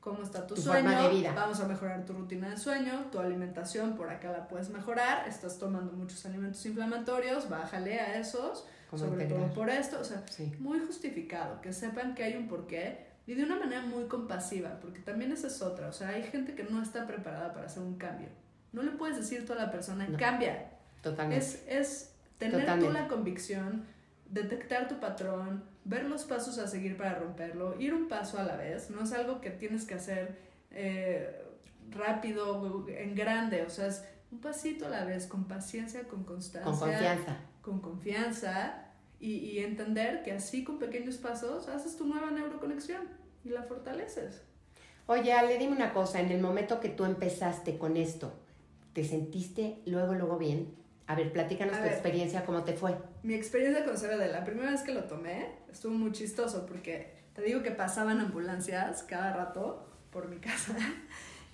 ¿Cómo 0.00 0.22
está 0.22 0.46
tu, 0.46 0.56
sueño? 0.56 1.02
de 1.02 1.08
vida. 1.10 1.32
Vamos 1.34 1.60
a 1.60 1.66
mejorar 1.66 2.04
tu 2.04 2.12
rutina 2.12 2.50
de 2.50 2.56
sueño, 2.56 3.06
tu 3.10 3.18
alimentación, 3.18 3.96
por 3.96 4.08
acá 4.08 4.30
la 4.30 4.48
puedes 4.48 4.70
mejorar. 4.70 5.28
Estás 5.28 5.58
tomando 5.58 5.92
muchos 5.92 6.24
alimentos 6.26 6.64
inflamatorios, 6.64 7.48
bájale 7.48 8.00
a 8.00 8.18
esos, 8.18 8.64
sobre 8.94 9.26
todo 9.26 9.52
por 9.52 9.68
esto. 9.68 9.98
O 10.00 10.04
sea, 10.04 10.24
muy 10.60 10.78
justificado, 10.80 11.60
que 11.60 11.72
sepan 11.72 12.14
que 12.14 12.22
hay 12.22 12.36
un 12.36 12.48
porqué 12.48 13.05
y 13.26 13.34
de 13.34 13.42
una 13.42 13.56
manera 13.56 13.82
muy 13.82 14.04
compasiva, 14.04 14.78
porque 14.80 15.00
también 15.00 15.32
esa 15.32 15.48
es 15.48 15.60
otra. 15.60 15.88
O 15.88 15.92
sea, 15.92 16.10
hay 16.10 16.22
gente 16.22 16.54
que 16.54 16.62
no 16.64 16.80
está 16.80 17.06
preparada 17.06 17.52
para 17.52 17.66
hacer 17.66 17.82
un 17.82 17.96
cambio. 17.96 18.28
No 18.72 18.82
le 18.82 18.92
puedes 18.92 19.16
decir 19.16 19.44
tú 19.44 19.52
a 19.52 19.56
la 19.56 19.70
persona, 19.70 20.06
cambia. 20.16 20.70
Totalmente. 21.02 21.44
Es, 21.44 21.64
es 21.68 22.14
tener 22.38 22.78
tú 22.78 22.90
la 22.90 23.08
convicción, 23.08 23.84
detectar 24.30 24.86
tu 24.86 25.00
patrón, 25.00 25.64
ver 25.84 26.04
los 26.04 26.24
pasos 26.24 26.58
a 26.58 26.68
seguir 26.68 26.96
para 26.96 27.18
romperlo, 27.18 27.78
ir 27.80 27.94
un 27.94 28.06
paso 28.06 28.38
a 28.38 28.44
la 28.44 28.56
vez. 28.56 28.90
No 28.90 29.02
es 29.02 29.12
algo 29.12 29.40
que 29.40 29.50
tienes 29.50 29.84
que 29.86 29.94
hacer 29.94 30.38
eh, 30.70 31.42
rápido, 31.90 32.86
en 32.88 33.14
grande. 33.16 33.62
O 33.62 33.70
sea, 33.70 33.88
es 33.88 34.04
un 34.30 34.40
pasito 34.40 34.86
a 34.86 34.88
la 34.88 35.04
vez, 35.04 35.26
con 35.26 35.48
paciencia, 35.48 36.04
con 36.04 36.22
constancia. 36.22 36.70
Con 36.70 36.78
confianza. 36.78 37.36
Con 37.60 37.80
confianza 37.80 38.85
y, 39.18 39.34
y, 39.36 39.58
entender 39.60 40.22
que 40.22 40.32
así 40.32 40.62
con 40.62 40.78
pequeños 40.78 41.16
pasos 41.16 41.68
haces 41.68 41.96
tu 41.96 42.06
nueva 42.06 42.30
neuroconexión 42.30 43.08
y 43.44 43.48
la 43.48 43.62
fortaleces. 43.62 44.42
Oye, 45.06 45.32
Ale, 45.32 45.58
dime 45.58 45.74
una 45.74 45.92
cosa, 45.92 46.20
en 46.20 46.30
el 46.30 46.40
momento 46.40 46.80
que 46.80 46.88
tú 46.88 47.04
empezaste 47.04 47.78
con 47.78 47.96
esto, 47.96 48.32
¿te 48.92 49.04
sentiste 49.04 49.80
luego, 49.86 50.14
luego 50.14 50.36
bien? 50.36 50.74
A 51.06 51.14
ver, 51.14 51.32
platícanos 51.32 51.78
tu 51.78 51.84
experiencia, 51.84 52.44
¿cómo 52.44 52.64
te 52.64 52.72
fue? 52.72 52.96
Mi 53.22 53.34
experiencia 53.34 53.84
con 53.84 53.94
CBD, 53.96 54.32
la 54.32 54.44
primera 54.44 54.72
vez 54.72 54.82
que 54.82 54.92
lo 54.92 55.04
tomé, 55.04 55.46
estuvo 55.70 55.92
muy 55.92 56.10
chistoso 56.10 56.66
porque 56.66 57.14
te 57.32 57.42
digo 57.42 57.62
que 57.62 57.70
pasaban 57.70 58.18
ambulancias 58.18 59.04
cada 59.04 59.32
rato 59.32 59.88
por 60.10 60.28
mi 60.28 60.38
casa 60.38 60.76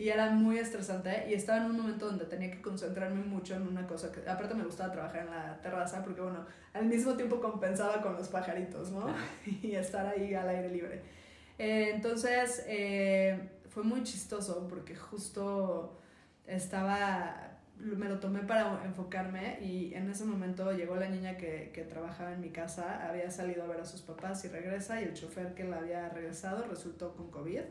y 0.03 0.09
era 0.09 0.31
muy 0.31 0.59
estresante 0.59 1.27
y 1.31 1.35
estaba 1.35 1.59
en 1.59 1.71
un 1.71 1.77
momento 1.77 2.07
donde 2.07 2.25
tenía 2.25 2.51
que 2.51 2.61
concentrarme 2.61 3.23
mucho 3.23 3.55
en 3.55 3.69
una 3.69 3.87
cosa 3.87 4.11
que 4.11 4.29
aparte 4.29 4.53
me 4.53 4.65
gustaba 4.65 4.91
trabajar 4.91 5.21
en 5.21 5.31
la 5.31 5.61
terraza 5.63 6.03
porque 6.03 6.21
bueno, 6.21 6.45
al 6.73 6.87
mismo 6.87 7.15
tiempo 7.15 7.41
compensaba 7.41 8.03
con 8.03 8.15
los 8.15 8.27
pajaritos, 8.27 8.91
¿no? 8.91 9.15
y 9.63 9.77
estar 9.77 10.05
ahí 10.05 10.35
al 10.35 10.49
aire 10.49 10.71
libre. 10.71 11.03
Eh, 11.57 11.93
entonces 11.95 12.65
eh, 12.67 13.51
fue 13.69 13.85
muy 13.85 14.03
chistoso 14.03 14.67
porque 14.67 14.97
justo 14.97 16.01
estaba 16.49 17.51
me 17.77 18.09
lo 18.09 18.19
tomé 18.19 18.41
para 18.41 18.85
enfocarme 18.85 19.61
y 19.61 19.95
en 19.95 20.11
ese 20.11 20.25
momento 20.25 20.73
llegó 20.73 20.97
la 20.97 21.09
niña 21.09 21.37
que, 21.37 21.71
que, 21.73 21.83
trabajaba 21.83 22.33
en 22.33 22.41
mi 22.41 22.51
casa, 22.51 23.09
había 23.09 23.31
salido 23.31 23.63
a 23.65 23.67
ver 23.67 23.81
a 23.81 23.85
sus 23.85 24.03
papás 24.03 24.45
y 24.45 24.49
regresa 24.49 25.01
y 25.01 25.05
el 25.05 25.15
chofer 25.15 25.55
que 25.55 25.65
la 25.65 25.79
había 25.79 26.09
regresado 26.09 26.65
resultó 26.65 27.15
con 27.15 27.31
COVID. 27.31 27.63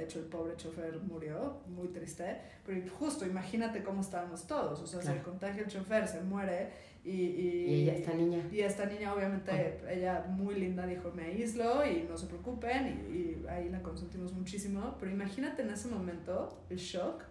De 0.00 0.06
hecho, 0.06 0.18
el 0.18 0.24
pobre 0.24 0.56
chofer 0.56 0.98
murió, 1.00 1.60
muy 1.66 1.88
triste. 1.88 2.38
Pero 2.64 2.80
justo, 2.98 3.26
imagínate 3.26 3.82
cómo 3.82 4.00
estábamos 4.00 4.46
todos. 4.46 4.80
O 4.80 4.86
sea, 4.86 5.02
se 5.02 5.20
contagia 5.20 5.62
el 5.62 5.68
chofer, 5.68 6.08
se 6.08 6.22
muere 6.22 6.70
y... 7.04 7.10
Y, 7.10 7.64
y 7.68 7.74
ella, 7.82 7.94
esta 7.96 8.14
niña. 8.14 8.48
Y 8.50 8.60
esta 8.60 8.86
niña, 8.86 9.12
obviamente, 9.12 9.78
ella 9.90 10.24
muy 10.26 10.54
linda 10.54 10.86
dijo, 10.86 11.12
me 11.14 11.24
aíslo 11.24 11.84
y 11.84 12.06
no 12.08 12.16
se 12.16 12.28
preocupen. 12.28 12.86
Y, 12.86 13.12
y 13.12 13.46
ahí 13.46 13.68
la 13.68 13.82
consentimos 13.82 14.32
muchísimo. 14.32 14.96
Pero 14.98 15.12
imagínate 15.12 15.60
en 15.60 15.70
ese 15.70 15.88
momento 15.88 16.64
el 16.70 16.78
shock 16.78 17.22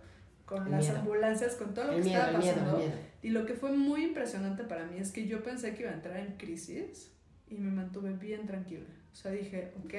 con 0.46 0.70
las 0.70 0.88
ambulancias, 0.92 1.56
con 1.56 1.74
todo 1.74 1.86
lo 1.86 1.94
que 1.96 2.08
estaba 2.08 2.34
pasando. 2.34 2.84
y 3.24 3.30
lo 3.30 3.48
que 3.48 3.56
fue 3.56 3.72
muy 3.72 4.04
impresionante 4.04 4.64
para 4.64 4.86
mí 4.86 5.00
es 5.00 5.12
que 5.12 5.26
yo 5.26 5.42
pensé 5.42 5.74
que 5.74 5.82
iba 5.82 5.92
a 5.92 5.96
entrar 5.96 6.18
en 6.18 6.34
crisis 6.38 7.12
y 7.48 7.56
me 7.56 7.72
mantuve 7.72 8.14
bien 8.14 8.46
tranquila. 8.46 8.86
O 9.12 9.16
sea, 9.16 9.32
dije, 9.32 9.74
ok, 9.84 9.94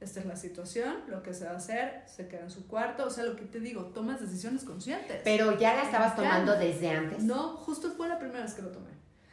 esta 0.00 0.20
es 0.20 0.26
la 0.26 0.36
situación, 0.36 0.94
lo 1.08 1.22
que 1.22 1.34
se 1.34 1.44
va 1.44 1.52
a 1.52 1.56
hacer, 1.56 2.02
se 2.06 2.26
queda 2.26 2.42
en 2.42 2.50
su 2.50 2.66
cuarto, 2.66 3.06
o 3.06 3.10
sea, 3.10 3.24
lo 3.24 3.36
que 3.36 3.44
te 3.44 3.60
digo, 3.60 3.86
tomas 3.86 4.20
decisiones 4.20 4.64
conscientes. 4.64 5.20
Pero 5.24 5.58
ya 5.58 5.74
la 5.74 5.82
estabas 5.82 6.16
tomando 6.16 6.56
desde 6.56 6.90
antes. 6.90 7.22
No, 7.22 7.56
justo 7.56 7.90
fue 7.90 8.08
la 8.08 8.18
primera 8.18 8.42
vez 8.42 8.54
que 8.54 8.62
lo 8.62 8.70
tomé. 8.70 8.90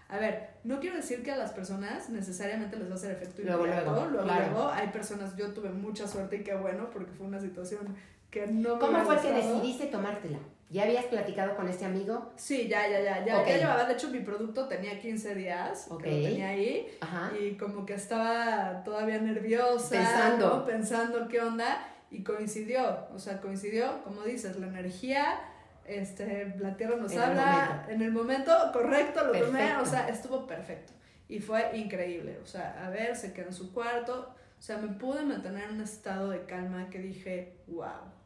A 0.10 0.18
ver, 0.18 0.52
no 0.64 0.80
quiero 0.80 0.96
decir 0.98 1.24
que 1.24 1.32
a 1.32 1.38
las 1.38 1.52
personas 1.52 2.10
necesariamente 2.10 2.78
les 2.78 2.88
va 2.88 2.94
a 2.94 2.96
hacer 2.96 3.12
efecto 3.12 3.42
luego, 3.44 3.66
luego, 3.66 4.08
luego, 4.10 4.26
luego, 4.26 4.70
hay 4.70 4.88
personas, 4.90 5.36
yo 5.36 5.54
tuve 5.54 5.70
mucha 5.70 6.08
suerte 6.08 6.38
y 6.38 6.44
qué 6.44 6.56
bueno 6.56 6.90
porque 6.90 7.12
fue 7.12 7.28
una 7.28 7.42
situación 7.42 7.96
que 8.32 8.48
no 8.48 8.80
¿Cómo 8.80 9.04
fue 9.04 9.20
que 9.22 9.34
decidiste 9.34 9.88
tomártela? 9.88 10.40
¿Ya 10.70 10.84
habías 10.84 11.06
platicado 11.06 11.56
con 11.56 11.70
este 11.70 11.86
amigo? 11.86 12.34
Sí, 12.36 12.68
ya, 12.68 12.90
ya, 12.90 13.00
ya. 13.02 13.26
Ya, 13.26 13.46
ya 13.46 13.58
llevaba, 13.58 13.86
de 13.86 13.94
hecho, 13.94 14.10
mi 14.10 14.20
producto 14.20 14.68
tenía 14.68 15.00
15 15.00 15.36
días 15.36 15.88
que 16.02 16.12
lo 16.12 16.28
tenía 16.28 16.50
ahí. 16.50 16.98
Ajá. 17.00 17.32
Y 17.40 17.56
como 17.56 17.86
que 17.86 17.94
estaba 17.94 18.84
todavía 18.84 19.18
nerviosa. 19.20 19.90
Pensando. 19.90 20.66
Pensando 20.66 21.28
qué 21.30 21.40
onda. 21.40 21.88
Y 22.12 22.22
coincidió. 22.22 23.08
O 23.14 23.20
sea, 23.20 23.40
coincidió, 23.40 24.04
como 24.04 24.24
dices, 24.24 24.58
la 24.58 24.68
energía. 24.68 25.40
Este, 25.86 26.54
la 26.60 26.76
tierra 26.76 26.98
nos 26.98 27.16
habla 27.16 27.86
en 27.88 28.02
el 28.02 28.12
momento 28.12 28.52
correcto, 28.74 29.24
lo 29.24 29.40
tomé, 29.40 29.78
o 29.78 29.86
sea, 29.86 30.10
estuvo 30.10 30.46
perfecto. 30.46 30.92
Y 31.30 31.40
fue 31.40 31.78
increíble. 31.78 32.40
O 32.44 32.46
sea, 32.46 32.86
a 32.86 32.90
ver, 32.90 33.16
se 33.16 33.32
quedó 33.32 33.48
en 33.48 33.54
su 33.54 33.72
cuarto. 33.72 34.34
O 34.60 34.62
sea, 34.62 34.78
me 34.80 34.90
pude 34.90 35.24
mantener 35.24 35.64
en 35.70 35.76
un 35.76 35.82
estado 35.82 36.30
de 36.30 36.44
calma 36.44 36.90
que 36.90 37.00
dije, 37.00 37.54
wow 37.68 38.17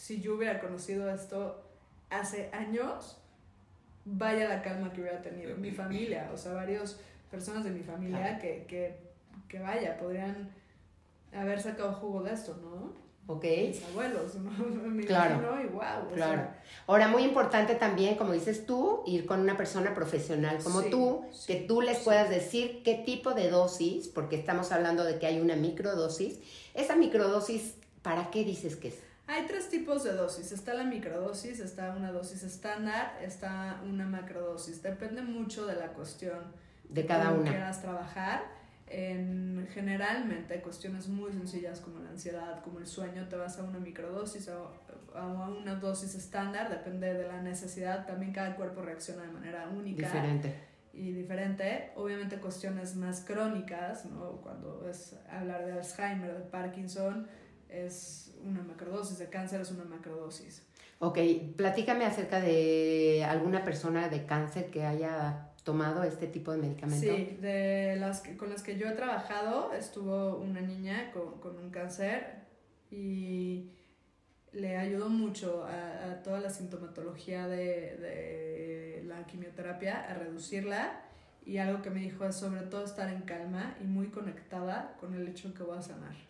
si 0.00 0.18
yo 0.22 0.34
hubiera 0.34 0.58
conocido 0.60 1.10
esto 1.10 1.62
hace 2.08 2.48
años, 2.54 3.18
vaya 4.06 4.48
la 4.48 4.62
calma 4.62 4.90
que 4.94 5.02
hubiera 5.02 5.20
tenido 5.20 5.54
mi 5.58 5.72
familia, 5.72 6.30
o 6.32 6.38
sea, 6.38 6.54
varias 6.54 6.98
personas 7.30 7.64
de 7.64 7.70
mi 7.70 7.82
familia 7.82 8.38
que, 8.38 8.64
que, 8.66 8.96
que 9.46 9.58
vaya, 9.58 9.98
podrían 9.98 10.48
haber 11.34 11.60
sacado 11.60 11.92
jugo 11.92 12.22
de 12.22 12.32
esto, 12.32 12.58
¿no? 12.62 12.94
Ok. 13.26 13.44
Mis 13.44 13.84
abuelos, 13.84 14.36
¿no? 14.36 14.50
Mi 14.88 15.04
claro. 15.04 15.60
y 15.62 15.66
wow. 15.66 16.14
Claro. 16.14 16.48
Ahora, 16.86 17.08
muy 17.08 17.22
importante 17.22 17.74
también, 17.74 18.14
como 18.14 18.32
dices 18.32 18.64
tú, 18.64 19.02
ir 19.06 19.26
con 19.26 19.40
una 19.40 19.58
persona 19.58 19.94
profesional 19.94 20.62
como 20.64 20.80
tú, 20.84 21.26
que 21.46 21.56
tú 21.56 21.82
les 21.82 21.98
puedas 21.98 22.30
decir 22.30 22.82
qué 22.82 22.94
tipo 22.94 23.34
de 23.34 23.50
dosis, 23.50 24.08
porque 24.08 24.36
estamos 24.36 24.72
hablando 24.72 25.04
de 25.04 25.18
que 25.18 25.26
hay 25.26 25.40
una 25.40 25.56
microdosis. 25.56 26.40
Esa 26.72 26.96
microdosis, 26.96 27.74
¿para 28.00 28.30
qué 28.30 28.44
dices 28.44 28.76
que 28.76 28.88
es? 28.88 29.09
Hay 29.30 29.46
tres 29.46 29.68
tipos 29.68 30.02
de 30.02 30.12
dosis. 30.12 30.50
Está 30.50 30.74
la 30.74 30.82
microdosis, 30.82 31.60
está 31.60 31.94
una 31.96 32.10
dosis 32.10 32.42
estándar, 32.42 33.16
está 33.22 33.80
una 33.88 34.04
macrodosis. 34.04 34.82
Depende 34.82 35.22
mucho 35.22 35.66
de 35.66 35.76
la 35.76 35.92
cuestión 35.92 36.52
de 36.88 37.06
cada 37.06 37.30
una. 37.30 37.48
quieras 37.48 37.80
trabajar. 37.80 38.42
En, 38.88 39.68
generalmente, 39.72 40.60
cuestiones 40.60 41.06
muy 41.06 41.30
sencillas 41.30 41.80
como 41.80 42.00
la 42.00 42.10
ansiedad, 42.10 42.60
como 42.64 42.80
el 42.80 42.88
sueño, 42.88 43.28
te 43.28 43.36
vas 43.36 43.56
a 43.60 43.62
una 43.62 43.78
microdosis 43.78 44.48
o 44.48 44.72
a 45.14 45.26
una 45.48 45.76
dosis 45.76 46.16
estándar, 46.16 46.68
depende 46.68 47.14
de 47.14 47.28
la 47.28 47.40
necesidad. 47.40 48.08
También 48.08 48.32
cada 48.32 48.56
cuerpo 48.56 48.82
reacciona 48.82 49.22
de 49.22 49.30
manera 49.30 49.68
única. 49.68 50.08
Diferente. 50.08 50.54
Y 50.92 51.12
diferente. 51.12 51.92
Obviamente, 51.94 52.40
cuestiones 52.40 52.96
más 52.96 53.20
crónicas, 53.20 54.06
¿no? 54.06 54.40
Cuando 54.42 54.88
es 54.90 55.14
hablar 55.30 55.66
de 55.66 55.74
Alzheimer, 55.74 56.34
de 56.34 56.40
Parkinson, 56.40 57.28
es 57.70 58.32
una 58.44 58.62
macrodosis, 58.62 59.18
de 59.18 59.28
cáncer 59.28 59.60
es 59.60 59.70
una 59.70 59.84
macrodosis. 59.84 60.62
Ok, 60.98 61.18
platícame 61.56 62.04
acerca 62.04 62.40
de 62.40 63.24
alguna 63.26 63.64
persona 63.64 64.08
de 64.08 64.26
cáncer 64.26 64.70
que 64.70 64.84
haya 64.84 65.50
tomado 65.64 66.04
este 66.04 66.26
tipo 66.26 66.52
de 66.52 66.58
medicamento. 66.58 67.14
Sí, 67.14 67.38
de 67.40 67.96
las 67.96 68.22
con 68.38 68.50
las 68.50 68.62
que 68.62 68.76
yo 68.76 68.88
he 68.88 68.92
trabajado, 68.92 69.72
estuvo 69.72 70.36
una 70.36 70.60
niña 70.60 71.10
con, 71.12 71.56
un 71.58 71.70
cáncer 71.70 72.40
y 72.90 73.70
le 74.52 74.76
ayudó 74.76 75.08
mucho 75.08 75.64
a, 75.64 76.22
toda 76.22 76.40
la 76.40 76.50
sintomatología 76.50 77.46
de, 77.46 77.96
de, 77.96 79.02
la 79.06 79.26
quimioterapia, 79.26 80.04
a 80.04 80.14
reducirla. 80.14 81.02
Y 81.46 81.56
algo 81.56 81.80
que 81.80 81.88
me 81.88 82.00
dijo 82.00 82.26
es 82.26 82.36
sobre 82.36 82.62
todo 82.62 82.84
estar 82.84 83.08
en 83.08 83.22
calma 83.22 83.74
y 83.80 83.84
muy 83.84 84.08
conectada 84.08 84.96
con 85.00 85.14
el 85.14 85.26
hecho 85.26 85.54
que 85.54 85.62
voy 85.62 85.78
a 85.78 85.82
sanar. 85.82 86.29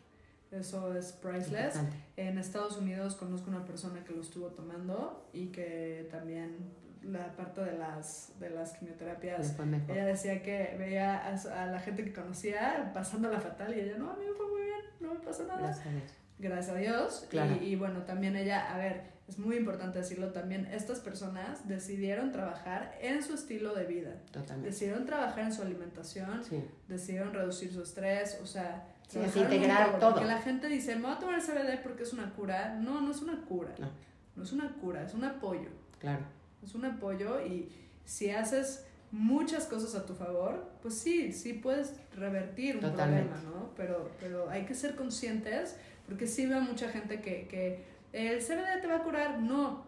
Eso 0.51 0.95
es 0.95 1.13
priceless. 1.13 1.75
En 2.17 2.39
Estados 2.39 2.77
Unidos 2.77 3.15
conozco 3.15 3.51
una 3.51 3.65
persona 3.65 4.03
que 4.05 4.13
lo 4.13 4.21
estuvo 4.21 4.49
tomando 4.49 5.29
y 5.33 5.49
que 5.49 6.09
también 6.11 6.73
la 7.03 7.35
parte 7.37 7.63
de 7.63 7.79
las, 7.79 8.33
de 8.39 8.51
las 8.51 8.75
quimioterapias, 8.75 9.57
ella 9.89 10.05
decía 10.05 10.43
que 10.43 10.77
veía 10.79 11.27
a, 11.27 11.67
la 11.67 11.81
gente 11.81 12.05
que 12.05 12.13
conocía 12.13 12.91
pasando 12.93 13.31
la 13.31 13.41
fatal 13.41 13.75
y 13.75 13.81
ella, 13.81 13.97
no, 13.97 14.11
a 14.11 14.17
mí 14.17 14.25
me 14.27 14.35
fue 14.35 14.49
muy 14.49 14.63
bien, 14.63 14.81
no 15.01 15.15
me 15.15 15.21
pasó 15.21 15.45
nada. 15.45 15.61
Gracias 15.61 15.87
a 15.87 15.91
Dios. 15.91 16.13
Gracias 16.39 16.77
a 16.77 16.79
Dios. 16.79 17.29
Y, 17.61 17.65
y, 17.65 17.77
bueno, 17.77 18.03
también 18.03 18.37
ella, 18.37 18.75
a 18.75 18.77
ver, 18.77 19.03
es 19.29 19.39
muy 19.39 19.57
importante 19.57 19.99
decirlo 19.99 20.33
también, 20.33 20.67
estas 20.67 21.01
personas 21.01 21.69
decidieron 21.69 22.33
trabajar 22.33 22.99
en 23.01 23.23
su 23.23 23.35
estilo 23.35 23.75
de 23.75 23.85
vida. 23.85 24.15
Totalmente. 24.33 24.71
Decidieron 24.71 25.07
trabajar 25.07 25.45
en 25.45 25.53
su 25.53 25.63
alimentación, 25.63 26.43
decidieron 26.89 27.33
reducir 27.33 27.73
su 27.73 27.83
estrés, 27.83 28.41
o 28.43 28.47
sea, 28.47 28.89
Sí, 29.11 29.19
integrar 29.41 29.99
todo. 29.99 30.13
Porque 30.13 30.27
la 30.27 30.39
gente 30.39 30.69
dice, 30.69 30.95
me 30.95 31.03
voy 31.03 31.13
a 31.13 31.19
tomar 31.19 31.41
CBD 31.41 31.83
porque 31.83 32.05
es 32.05 32.13
una 32.13 32.33
cura. 32.33 32.77
No, 32.81 33.01
no 33.01 33.11
es 33.11 33.21
una 33.23 33.41
cura. 33.43 33.75
No. 33.79 33.89
No 34.37 34.45
es 34.45 34.53
una 34.53 34.73
cura, 34.75 35.03
es 35.03 35.15
un 35.15 35.25
apoyo. 35.25 35.69
Claro. 35.99 36.23
Es 36.63 36.75
un 36.75 36.85
apoyo 36.85 37.45
y 37.45 37.69
si 38.05 38.31
haces 38.31 38.87
muchas 39.11 39.67
cosas 39.67 39.95
a 39.97 40.07
tu 40.07 40.15
favor, 40.15 40.71
pues 40.83 40.95
sí, 40.95 41.33
sí 41.33 41.55
puedes 41.55 41.95
revertir 42.15 42.77
un 42.77 42.93
problema, 42.93 43.41
¿no? 43.45 43.71
Pero, 43.77 44.11
pero 44.21 44.49
hay 44.49 44.65
que 44.65 44.75
ser 44.75 44.95
conscientes 44.95 45.77
porque 46.07 46.27
sí 46.27 46.47
veo 46.47 46.61
mucha 46.61 46.89
gente 46.89 47.21
que, 47.21 47.49
que 47.49 47.85
el 48.13 48.41
CBD 48.41 48.81
te 48.81 48.87
va 48.87 48.97
a 48.97 49.03
curar. 49.03 49.41
No, 49.41 49.85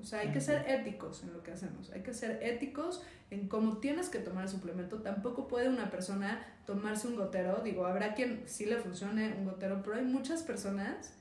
o 0.00 0.04
sea, 0.04 0.20
hay 0.20 0.30
que 0.30 0.40
ser 0.40 0.68
éticos 0.68 1.22
en 1.22 1.32
lo 1.32 1.42
que 1.42 1.52
hacemos. 1.52 1.90
Hay 1.90 2.02
que 2.02 2.12
ser 2.12 2.42
éticos 2.42 3.02
en 3.30 3.48
cómo 3.48 3.78
tienes 3.78 4.08
que 4.08 4.18
tomar 4.18 4.44
el 4.44 4.50
suplemento. 4.50 5.02
Tampoco 5.02 5.48
puede 5.48 5.68
una 5.68 5.90
persona 5.90 6.44
tomarse 6.66 7.08
un 7.08 7.16
gotero. 7.16 7.62
Digo, 7.62 7.86
habrá 7.86 8.14
quien 8.14 8.42
sí 8.46 8.66
le 8.66 8.76
funcione 8.76 9.34
un 9.38 9.44
gotero, 9.46 9.82
pero 9.82 9.96
hay 9.96 10.04
muchas 10.04 10.42
personas 10.42 11.14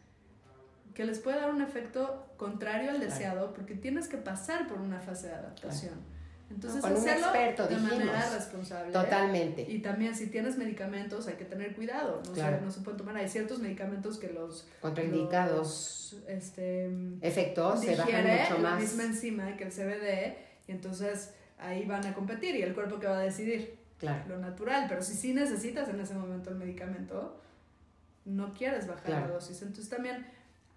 que 0.94 1.06
les 1.06 1.20
puede 1.20 1.40
dar 1.40 1.54
un 1.54 1.62
efecto 1.62 2.28
contrario 2.38 2.92
al 2.92 3.00
deseado 3.00 3.54
porque 3.54 3.76
tienes 3.76 4.08
que 4.08 4.18
pasar 4.18 4.68
por 4.68 4.80
una 4.80 5.00
fase 5.00 5.28
de 5.28 5.34
adaptación. 5.34 6.15
Entonces, 6.50 6.82
con 6.82 6.96
un 6.96 7.10
experto, 7.10 7.68
de 7.68 7.78
manera 7.78 8.30
responsable. 8.30 8.92
Totalmente. 8.92 9.66
Y 9.68 9.80
también 9.80 10.16
si 10.16 10.28
tienes 10.28 10.58
medicamentos 10.58 11.28
hay 11.28 11.36
que 11.36 11.46
tener 11.46 11.76
cuidado. 11.76 12.22
No, 12.28 12.36
se, 12.36 12.62
no 12.62 12.72
se 12.72 12.82
pueden 12.82 12.98
tomar. 12.98 13.18
Hay 13.18 13.28
ciertos 13.28 13.60
medicamentos 13.60 14.20
que 14.20 14.30
los... 14.30 14.68
Contraindicados. 14.80 16.18
este, 16.28 16.92
Efectos 17.22 17.82
se 17.82 17.96
bajan 17.96 18.24
mucho 18.24 18.60
más. 18.60 18.74
la 18.74 18.80
misma 18.80 19.04
enzima 19.06 19.58
que 19.58 19.64
el 19.64 19.72
CBD 19.72 20.36
y 20.68 20.72
entonces 20.72 21.34
ahí 21.58 21.86
van 21.86 22.06
a 22.06 22.14
competir 22.14 22.56
y 22.56 22.62
el 22.62 22.74
cuerpo 22.74 23.00
que 23.00 23.08
va 23.08 23.20
a 23.20 23.22
decidir. 23.22 23.80
Claro. 23.98 24.24
Lo 24.28 24.38
natural. 24.38 24.86
Pero 24.88 25.02
si 25.02 25.14
sí 25.14 25.34
necesitas 25.34 25.90
en 25.90 26.00
ese 26.00 26.14
momento 26.14 26.52
el 26.52 26.58
medicamento, 26.58 27.42
no 28.26 28.54
quieres 28.54 28.88
bajar 28.88 29.10
la 29.10 29.28
dosis. 29.28 29.62
Entonces 29.62 29.90
también, 29.90 30.28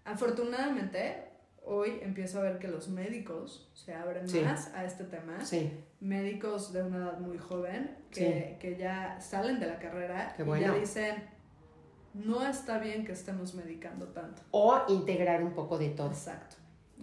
afortunadamente, 0.04 1.27
hoy 1.68 2.00
empiezo 2.02 2.38
a 2.38 2.42
ver 2.42 2.58
que 2.58 2.68
los 2.68 2.88
médicos 2.88 3.70
se 3.74 3.94
abren 3.94 4.24
más 4.44 4.72
a 4.74 4.84
este 4.84 5.04
tema. 5.04 5.44
Sí. 5.44 5.72
Médicos 6.00 6.72
de 6.72 6.82
una 6.82 6.98
edad 6.98 7.18
muy 7.18 7.38
joven 7.38 7.96
que, 8.10 8.56
que 8.60 8.76
ya 8.76 9.20
salen 9.20 9.60
de 9.60 9.66
la 9.66 9.78
carrera 9.78 10.34
y 10.38 10.60
ya 10.60 10.72
dicen, 10.72 11.24
no 12.14 12.46
está 12.46 12.78
bien 12.78 13.04
que 13.04 13.12
estemos 13.12 13.54
medicando 13.54 14.06
tanto. 14.08 14.42
O 14.50 14.82
integrar 14.88 15.42
un 15.42 15.52
poco 15.52 15.78
de 15.78 15.90
todo. 15.90 16.08
Exacto. 16.08 16.56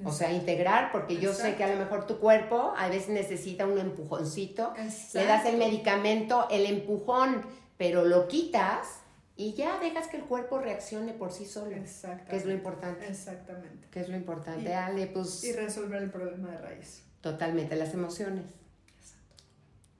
O 0.03 0.11
sea, 0.11 0.31
integrar, 0.33 0.91
porque 0.91 1.17
yo 1.17 1.33
sé 1.33 1.55
que 1.55 1.63
a 1.63 1.73
lo 1.73 1.77
mejor 1.77 2.05
tu 2.05 2.19
cuerpo 2.19 2.73
a 2.77 2.89
veces 2.89 3.09
necesita 3.09 3.65
un 3.65 3.79
empujoncito, 3.79 4.73
le 5.13 5.25
das 5.25 5.45
el 5.45 5.57
medicamento, 5.57 6.47
el 6.51 6.65
empujón, 6.65 7.41
pero 7.77 8.03
lo 8.03 8.27
quitas 8.27 9.04
y 9.37 9.53
ya 9.53 9.79
dejas 9.79 10.07
que 10.07 10.17
el 10.17 10.23
cuerpo 10.23 10.59
reaccione 10.59 11.13
por 11.13 11.31
sí 11.31 11.45
solo. 11.45 11.75
Exactamente. 11.75 12.29
Que 12.29 12.37
es 12.37 12.45
lo 12.45 12.53
importante. 12.53 13.07
Exactamente. 13.07 13.87
Que 13.91 13.99
es 14.01 14.09
lo 14.09 14.15
importante. 14.15 14.69
Y- 14.69 14.73
Ale, 14.73 15.07
pues 15.07 15.43
Y 15.43 15.51
resolver 15.53 16.01
el 16.01 16.09
problema 16.11 16.51
de 16.51 16.57
raíz. 16.57 17.03
totalmente, 17.21 17.75
las 17.75 17.93
emociones. 17.93 18.45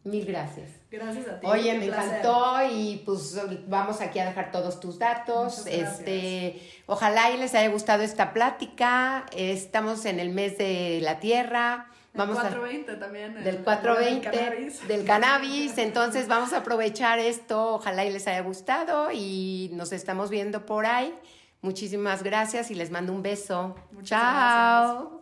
Mil 0.04 0.24
gracias. 0.26 0.70
Gracias 0.92 1.28
a 1.28 1.40
ti. 1.40 1.48
Oye, 1.48 1.80
me 1.80 1.88
placer. 1.88 2.20
encantó 2.20 2.58
y 2.72 3.02
pues 3.08 3.40
vamos 3.68 4.02
aquí 4.02 4.20
a 4.20 4.26
dejar 4.28 4.52
todos 4.52 4.80
tus 4.80 5.00
datos. 5.00 5.66
Este, 5.66 6.62
ojalá 6.86 7.32
y 7.32 7.38
les 7.38 7.56
haya 7.56 7.70
gustado 7.70 8.04
esta 8.04 8.32
plática. 8.32 9.26
Estamos 9.36 10.06
en 10.06 10.20
el 10.20 10.30
mes 10.30 10.60
de 10.60 11.00
la 11.02 11.20
tierra. 11.20 11.90
Vamos 12.16 12.38
el 12.38 12.46
a 12.46 12.50
420 12.50 12.96
también. 12.96 13.38
el- 13.38 13.44
del 13.44 13.56
el 13.58 13.64
420 13.64 14.30
del 14.30 14.40
cannabis. 14.50 14.88
del 14.88 15.06
cannabis. 15.06 15.78
Entonces 15.78 16.28
vamos 16.28 16.54
a 16.54 16.58
aprovechar 16.58 17.20
esto. 17.20 17.76
Ojalá 17.76 18.06
y 18.06 18.12
les 18.12 18.28
haya 18.28 18.42
gustado 18.42 19.10
y 19.12 19.70
nos 19.74 19.92
estamos 19.92 20.30
viendo 20.30 20.66
por 20.66 20.86
ahí. 20.86 21.14
Muchísimas 21.62 22.22
gracias 22.24 22.70
y 22.72 22.76
les 22.76 22.92
mando 22.92 23.12
un 23.14 23.22
beso. 23.24 23.76
Muchas 23.92 24.10
Chao. 24.20 25.22